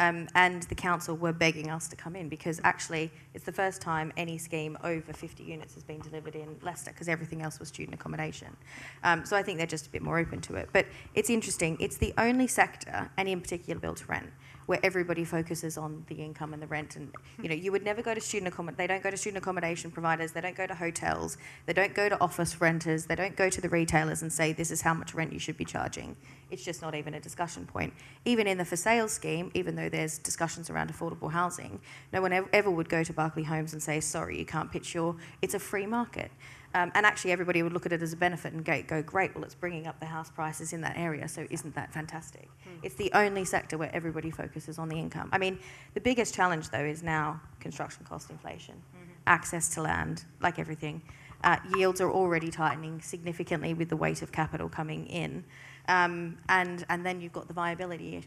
Um, 0.00 0.28
and 0.36 0.62
the 0.64 0.76
council 0.76 1.16
were 1.16 1.32
begging 1.32 1.70
us 1.70 1.88
to 1.88 1.96
come 1.96 2.14
in 2.14 2.28
because 2.28 2.60
actually 2.62 3.10
it's 3.34 3.44
the 3.44 3.52
first 3.52 3.82
time 3.82 4.12
any 4.16 4.38
scheme 4.38 4.78
over 4.84 5.12
50 5.12 5.42
units 5.42 5.74
has 5.74 5.82
been 5.82 5.98
delivered 5.98 6.36
in 6.36 6.56
Leicester 6.62 6.92
because 6.92 7.08
everything 7.08 7.42
else 7.42 7.58
was 7.58 7.68
student 7.68 7.94
accommodation. 7.94 8.56
Um, 9.02 9.26
so 9.26 9.36
I 9.36 9.42
think 9.42 9.58
they're 9.58 9.66
just 9.66 9.88
a 9.88 9.90
bit 9.90 10.02
more 10.02 10.18
open 10.20 10.40
to 10.42 10.54
it. 10.54 10.68
But 10.72 10.86
it's 11.14 11.30
interesting, 11.30 11.76
it's 11.80 11.96
the 11.96 12.14
only 12.16 12.46
sector, 12.46 13.10
and 13.16 13.28
in 13.28 13.40
particular 13.40 13.80
built 13.80 13.98
to 13.98 14.06
rent, 14.06 14.30
where 14.68 14.78
everybody 14.82 15.24
focuses 15.24 15.78
on 15.78 16.04
the 16.08 16.16
income 16.16 16.52
and 16.52 16.62
the 16.62 16.66
rent. 16.66 16.94
And 16.94 17.10
you 17.42 17.48
know, 17.48 17.54
you 17.54 17.72
would 17.72 17.82
never 17.82 18.02
go 18.02 18.12
to 18.12 18.20
student 18.20 18.52
accommodation. 18.52 18.76
They 18.76 18.86
don't 18.86 19.02
go 19.02 19.10
to 19.10 19.16
student 19.16 19.42
accommodation 19.42 19.90
providers. 19.90 20.32
They 20.32 20.42
don't 20.42 20.54
go 20.54 20.66
to 20.66 20.74
hotels. 20.74 21.38
They 21.64 21.72
don't 21.72 21.94
go 21.94 22.10
to 22.10 22.20
office 22.20 22.60
renters. 22.60 23.06
They 23.06 23.14
don't 23.14 23.34
go 23.34 23.48
to 23.48 23.62
the 23.62 23.70
retailers 23.70 24.20
and 24.20 24.30
say 24.30 24.52
this 24.52 24.70
is 24.70 24.82
how 24.82 24.92
much 24.92 25.14
rent 25.14 25.32
you 25.32 25.38
should 25.38 25.56
be 25.56 25.64
charging. 25.64 26.14
It's 26.50 26.62
just 26.62 26.82
not 26.82 26.94
even 26.94 27.14
a 27.14 27.20
discussion 27.20 27.64
point. 27.64 27.94
Even 28.26 28.46
in 28.46 28.58
the 28.58 28.64
for 28.66 28.76
sale 28.76 29.08
scheme, 29.08 29.50
even 29.54 29.74
though 29.74 29.88
there's 29.88 30.18
discussions 30.18 30.68
around 30.68 30.92
affordable 30.92 31.32
housing, 31.32 31.80
no 32.12 32.20
one 32.20 32.34
ever, 32.52 32.70
would 32.70 32.90
go 32.90 33.02
to 33.02 33.12
Berkeley 33.14 33.44
Homes 33.44 33.72
and 33.72 33.82
say, 33.82 34.00
sorry, 34.00 34.38
you 34.38 34.44
can't 34.44 34.70
pitch 34.70 34.94
your. 34.94 35.16
It's 35.40 35.54
a 35.54 35.58
free 35.58 35.86
market. 35.86 36.30
Um, 36.74 36.92
and 36.94 37.06
actually, 37.06 37.32
everybody 37.32 37.62
would 37.62 37.72
look 37.72 37.86
at 37.86 37.92
it 37.92 38.02
as 38.02 38.12
a 38.12 38.16
benefit 38.16 38.52
and 38.52 38.64
go, 38.64 38.82
go, 38.82 39.02
great, 39.02 39.34
well, 39.34 39.42
it's 39.42 39.54
bringing 39.54 39.86
up 39.86 39.98
the 40.00 40.06
house 40.06 40.30
prices 40.30 40.72
in 40.72 40.82
that 40.82 40.98
area, 40.98 41.26
so 41.26 41.46
isn't 41.50 41.74
that 41.74 41.92
fantastic? 41.92 42.48
Mm. 42.68 42.80
It's 42.82 42.94
the 42.94 43.10
only 43.14 43.44
sector 43.46 43.78
where 43.78 43.90
everybody 43.94 44.30
focuses 44.30 44.78
on 44.78 44.88
the 44.88 44.96
income. 44.96 45.30
I 45.32 45.38
mean, 45.38 45.58
the 45.94 46.00
biggest 46.00 46.34
challenge, 46.34 46.68
though, 46.70 46.84
is 46.84 47.02
now 47.02 47.40
construction 47.58 48.04
cost 48.04 48.30
inflation, 48.30 48.74
mm-hmm. 48.74 49.12
access 49.26 49.74
to 49.74 49.82
land, 49.82 50.24
like 50.40 50.58
everything. 50.58 51.00
Uh, 51.42 51.56
yields 51.76 52.00
are 52.00 52.10
already 52.10 52.50
tightening 52.50 53.00
significantly 53.00 53.72
with 53.72 53.88
the 53.88 53.96
weight 53.96 54.22
of 54.22 54.30
capital 54.30 54.68
coming 54.68 55.06
in. 55.06 55.44
Um, 55.86 56.36
and, 56.48 56.84
and 56.90 57.06
then 57.06 57.20
you've 57.20 57.32
got 57.32 57.48
the 57.48 57.54
viability 57.54 58.24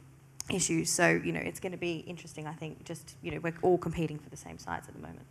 issues. 0.49 0.89
So, 0.89 1.09
you 1.23 1.31
know, 1.31 1.39
it's 1.39 1.59
going 1.59 1.73
to 1.73 1.77
be 1.77 1.97
interesting, 2.07 2.47
I 2.47 2.53
think, 2.53 2.83
just, 2.85 3.15
you 3.21 3.31
know, 3.31 3.39
we're 3.39 3.53
all 3.61 3.77
competing 3.77 4.17
for 4.17 4.29
the 4.29 4.37
same 4.37 4.57
sites 4.57 4.87
at 4.87 4.95
the 4.95 5.01
moment. 5.01 5.25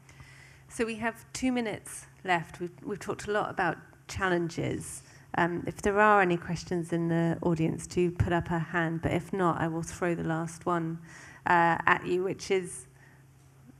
So 0.72 0.86
we 0.86 0.94
have 0.96 1.26
two 1.32 1.50
minutes 1.50 2.06
left. 2.24 2.60
We've, 2.60 2.70
we've 2.84 3.00
talked 3.00 3.26
a 3.26 3.32
lot 3.32 3.50
about 3.50 3.76
challenges. 4.06 5.02
Um, 5.36 5.64
if 5.66 5.82
there 5.82 5.98
are 5.98 6.22
any 6.22 6.36
questions 6.36 6.92
in 6.92 7.08
the 7.08 7.38
audience, 7.42 7.88
do 7.88 8.12
put 8.12 8.32
up 8.32 8.50
a 8.50 8.58
hand. 8.60 9.02
But 9.02 9.10
if 9.10 9.32
not, 9.32 9.60
I 9.60 9.66
will 9.66 9.82
throw 9.82 10.14
the 10.14 10.22
last 10.22 10.66
one 10.66 11.00
uh, 11.44 11.76
at 11.86 12.06
you, 12.06 12.22
which 12.22 12.52
is 12.52 12.86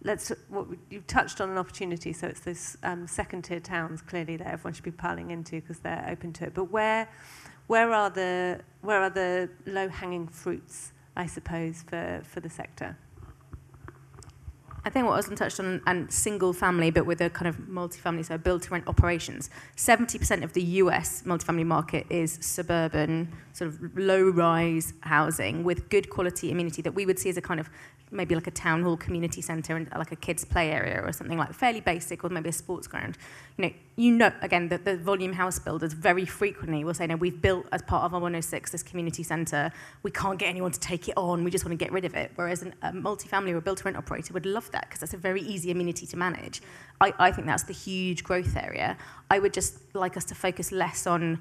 let's. 0.03 0.33
What, 0.49 0.67
you've 0.91 1.07
touched 1.07 1.41
on 1.41 1.49
an 1.51 1.59
opportunity, 1.59 2.13
so 2.13 2.27
it's 2.27 2.41
those 2.41 2.77
um, 2.83 3.07
second-tier 3.07 3.61
towns 3.61 4.03
clearly 4.03 4.37
that 4.39 4.49
everyone 4.49 4.73
should 4.73 4.85
be 4.85 4.91
piling 4.91 5.31
into 5.31 5.61
because 5.61 5.79
they're 5.79 6.05
open 6.11 6.33
to 6.35 6.47
it. 6.47 6.55
But 6.55 6.73
where, 6.73 7.09
where 7.69 7.93
are 7.93 8.11
the 8.11 8.63
where 8.81 9.01
are 9.01 9.11
the 9.11 9.49
low-hanging 9.65 10.27
fruits? 10.27 10.93
I 11.17 11.27
suppose 11.27 11.85
for 11.87 12.21
for 12.25 12.41
the 12.41 12.51
sector. 12.51 12.97
I 14.85 14.91
think 14.91 15.07
what 15.07 15.23
Özlem 15.23 15.37
touched 15.37 15.61
on, 15.61 15.83
and 15.87 16.11
single 16.11 16.53
family, 16.53 16.91
but 16.91 17.05
with 17.05 17.21
a 17.21 17.31
kind 17.31 17.49
of 17.49 17.57
multifamily, 17.57 18.25
so 18.25 18.39
build 18.39 18.63
to 18.63 18.71
rent 18.71 18.89
operations. 18.89 19.51
70% 19.77 20.43
of 20.43 20.53
the 20.55 20.63
US 20.63 21.23
multifamily 21.23 21.67
market 21.67 22.07
is 22.09 22.39
suburban, 22.41 23.33
sort 23.53 23.69
of 23.69 23.97
low 23.97 24.23
rise 24.23 24.95
housing 25.01 25.65
with 25.65 25.89
good 25.91 26.09
quality 26.09 26.51
amenity 26.51 26.83
that 26.83 26.95
we 26.95 27.05
would 27.05 27.19
see 27.19 27.29
as 27.29 27.37
a 27.37 27.43
kind 27.43 27.61
of 27.61 27.69
maybe 28.11 28.35
like 28.35 28.47
a 28.47 28.51
town 28.51 28.83
hall 28.83 28.97
community 28.97 29.41
centre 29.41 29.77
and 29.77 29.89
like 29.97 30.13
a 30.13 30.17
kids 30.17 30.45
play 30.45 30.71
area 30.71 31.01
or 31.03 31.13
something 31.13 31.39
like 31.39 31.53
fairly 31.53 31.81
basic 31.81 32.25
or 32.25 32.31
maybe 32.31 32.49
a 32.49 32.53
sports 32.53 32.87
ground. 32.87 33.17
You 33.57 33.67
know 33.67 33.73
you 33.97 34.13
know 34.13 34.33
again 34.43 34.69
that 34.69 34.85
the 34.85 34.97
volume 34.97 35.33
house 35.35 35.59
builders 35.59 35.93
very 35.93 36.25
frequently 36.25 36.85
will 36.85 36.95
say 36.95 37.07
no 37.07 37.17
we've 37.17 37.41
built 37.41 37.67
as 37.73 37.83
part 37.83 38.05
of 38.05 38.15
our 38.15 38.21
106 38.21 38.71
this 38.71 38.83
community 38.83 39.23
centre 39.23 39.71
we 40.03 40.11
can't 40.11 40.39
get 40.39 40.49
anyone 40.49 40.73
to 40.73 40.81
take 40.81 41.09
it 41.09 41.17
on. 41.17 41.45
We 41.45 41.51
just 41.51 41.65
want 41.65 41.79
to 41.79 41.85
get 41.85 41.93
rid 41.93 42.05
of 42.05 42.15
it. 42.15 42.33
Whereas 42.35 42.63
an, 42.63 42.75
a 42.83 42.93
multifamily 42.93 43.53
or 43.53 43.59
a 43.59 43.61
build 43.61 43.79
to 43.79 43.85
rent 43.85 43.97
operator 43.97 44.33
would 44.35 44.47
love 44.47 44.71
that 44.73 44.87
because 44.89 45.01
that's 45.01 45.15
a 45.15 45.19
very 45.19 45.43
easy 45.43 45.71
amenity 45.71 46.07
to 46.07 46.17
manage. 46.17 46.63
I, 47.01 47.13
I 47.19 47.33
think 47.33 47.47
that's 47.47 47.65
the 47.65 47.73
huge 47.73 48.25
growth 48.25 48.57
area. 48.57 48.97
I 49.31 49.39
would 49.39 49.53
just 49.53 49.79
like 49.95 50.17
us 50.17 50.25
to 50.27 50.35
focus 50.35 50.73
less 50.73 51.07
on 51.07 51.41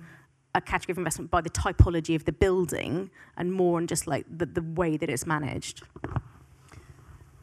a 0.55 0.61
category 0.61 0.93
of 0.93 0.97
investment 0.97 1.29
by 1.29 1.41
the 1.41 1.49
typology 1.49 2.15
of 2.15 2.25
the 2.25 2.31
building 2.31 3.09
and 3.37 3.53
more 3.53 3.77
on 3.77 3.87
just 3.87 4.07
like 4.07 4.25
the, 4.35 4.45
the 4.45 4.61
way 4.61 4.97
that 4.97 5.09
it's 5.09 5.25
managed. 5.25 5.83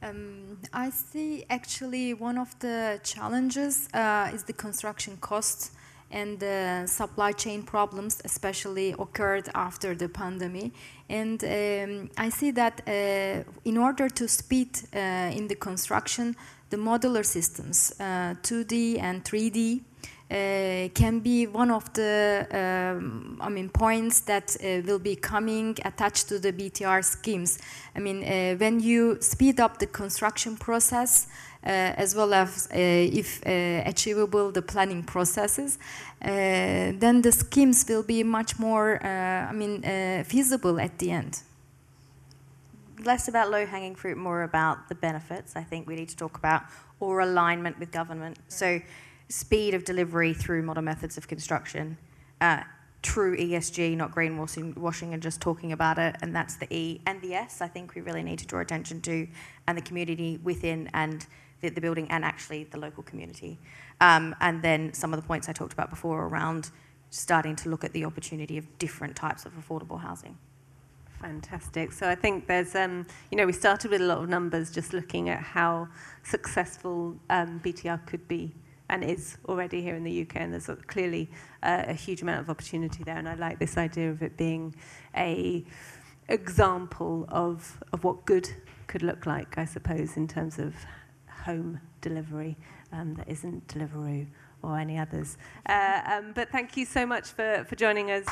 Um, 0.06 0.58
I 0.72 0.90
see 0.90 1.44
actually 1.50 2.14
one 2.14 2.38
of 2.38 2.56
the 2.60 3.00
challenges 3.02 3.88
uh, 3.92 4.30
is 4.32 4.44
the 4.44 4.52
construction 4.52 5.16
costs 5.20 5.72
and 6.10 6.38
the 6.38 6.86
supply 6.86 7.32
chain 7.32 7.62
problems, 7.62 8.20
especially 8.24 8.94
occurred 8.98 9.48
after 9.54 9.94
the 9.94 10.08
pandemic. 10.08 10.72
And 11.08 11.42
um, 11.42 12.10
I 12.16 12.28
see 12.28 12.52
that 12.52 12.82
uh, 12.86 13.42
in 13.64 13.76
order 13.76 14.08
to 14.08 14.28
speed 14.28 14.78
uh, 14.94 14.98
in 15.34 15.48
the 15.48 15.56
construction, 15.56 16.36
the 16.70 16.76
modular 16.76 17.24
systems, 17.24 17.92
2D 17.98 18.96
uh, 18.96 19.00
and 19.00 19.24
3D, 19.24 19.80
uh, 20.28 20.88
can 20.92 21.20
be 21.20 21.46
one 21.46 21.70
of 21.70 21.92
the 21.92 22.44
um, 22.50 23.38
I 23.40 23.48
mean 23.48 23.68
points 23.68 24.20
that 24.22 24.56
uh, 24.56 24.82
will 24.84 24.98
be 24.98 25.14
coming 25.14 25.76
attached 25.84 26.28
to 26.28 26.40
the 26.40 26.52
BTR 26.52 27.04
schemes. 27.04 27.58
I 27.94 28.00
mean 28.00 28.24
uh, 28.24 28.56
when 28.56 28.80
you 28.80 29.18
speed 29.20 29.60
up 29.60 29.78
the 29.78 29.86
construction 29.86 30.56
process 30.56 31.28
uh, 31.62 31.68
as 31.96 32.16
well 32.16 32.34
as 32.34 32.66
uh, 32.72 32.76
if 32.76 33.40
achievable 33.46 34.50
the 34.50 34.62
planning 34.62 35.04
processes, 35.04 35.78
then 36.20 37.22
the 37.22 37.30
schemes 37.30 37.84
will 37.88 38.02
be 38.02 38.24
much 38.24 38.58
more 38.58 39.00
I 39.06 39.52
mean 39.52 39.82
feasible 40.24 40.80
at 40.80 40.98
the 40.98 41.12
end. 41.12 41.42
Less 43.04 43.28
about 43.28 43.50
low 43.50 43.64
hanging 43.64 43.94
fruit, 43.94 44.16
more 44.16 44.42
about 44.42 44.88
the 44.88 44.96
benefits. 44.96 45.54
I 45.54 45.62
think 45.62 45.86
we 45.86 45.94
need 45.94 46.08
to 46.08 46.16
talk 46.16 46.36
about 46.36 46.62
or 46.98 47.20
alignment 47.20 47.78
with 47.78 47.92
government. 47.92 48.38
So 48.48 48.80
speed 49.28 49.74
of 49.74 49.84
delivery 49.84 50.32
through 50.32 50.62
modern 50.62 50.84
methods 50.84 51.16
of 51.16 51.28
construction, 51.28 51.98
uh, 52.40 52.62
true 53.02 53.36
ESG, 53.36 53.96
not 53.96 54.12
greenwashing 54.12 55.12
and 55.12 55.22
just 55.22 55.40
talking 55.40 55.72
about 55.72 55.98
it, 55.98 56.16
and 56.22 56.34
that's 56.34 56.56
the 56.56 56.66
E. 56.74 57.00
And 57.06 57.20
the 57.22 57.34
S, 57.34 57.60
I 57.60 57.68
think 57.68 57.94
we 57.94 58.02
really 58.02 58.22
need 58.22 58.38
to 58.40 58.46
draw 58.46 58.60
attention 58.60 59.00
to, 59.02 59.28
and 59.66 59.76
the 59.78 59.82
community 59.82 60.38
within 60.42 60.90
and 60.92 61.26
the, 61.60 61.68
the 61.68 61.80
building 61.80 62.10
and 62.10 62.24
actually 62.24 62.64
the 62.64 62.78
local 62.78 63.02
community. 63.02 63.58
Um, 64.00 64.34
and 64.40 64.62
then 64.62 64.92
some 64.92 65.12
of 65.12 65.20
the 65.20 65.26
points 65.26 65.48
I 65.48 65.52
talked 65.52 65.72
about 65.72 65.90
before 65.90 66.26
around 66.26 66.70
starting 67.10 67.56
to 67.56 67.68
look 67.68 67.84
at 67.84 67.92
the 67.92 68.04
opportunity 68.04 68.58
of 68.58 68.78
different 68.78 69.16
types 69.16 69.46
of 69.46 69.52
affordable 69.54 70.00
housing. 70.00 70.36
Fantastic. 71.20 71.92
So 71.92 72.10
I 72.10 72.14
think 72.14 72.46
there's, 72.46 72.74
um, 72.74 73.06
you 73.30 73.38
know, 73.38 73.46
we 73.46 73.52
started 73.52 73.90
with 73.90 74.02
a 74.02 74.04
lot 74.04 74.18
of 74.18 74.28
numbers 74.28 74.70
just 74.70 74.92
looking 74.92 75.30
at 75.30 75.40
how 75.40 75.88
successful 76.24 77.16
um, 77.30 77.60
BTR 77.64 78.04
could 78.06 78.28
be 78.28 78.52
and 78.88 79.04
is 79.04 79.38
already 79.48 79.82
here 79.82 79.94
in 79.94 80.04
the 80.04 80.22
UK, 80.22 80.36
and 80.36 80.52
there's 80.52 80.70
clearly 80.86 81.30
uh, 81.62 81.84
a 81.86 81.92
huge 81.92 82.22
amount 82.22 82.40
of 82.40 82.50
opportunity 82.50 83.02
there. 83.04 83.16
And 83.16 83.28
I 83.28 83.34
like 83.34 83.58
this 83.58 83.76
idea 83.76 84.10
of 84.10 84.22
it 84.22 84.36
being 84.36 84.74
a 85.16 85.64
example 86.28 87.24
of 87.28 87.80
of 87.92 88.02
what 88.02 88.24
good 88.24 88.48
could 88.86 89.02
look 89.02 89.26
like, 89.26 89.58
I 89.58 89.64
suppose, 89.64 90.16
in 90.16 90.28
terms 90.28 90.58
of 90.58 90.74
home 91.28 91.80
delivery 92.00 92.56
um, 92.92 93.14
that 93.14 93.28
isn't 93.28 93.66
Deliveroo 93.68 94.26
or 94.62 94.78
any 94.78 94.98
others. 94.98 95.38
Uh, 95.68 96.00
um, 96.06 96.32
but 96.34 96.50
thank 96.50 96.76
you 96.76 96.84
so 96.84 97.06
much 97.06 97.30
for, 97.30 97.64
for 97.68 97.76
joining 97.76 98.10
us. 98.10 98.24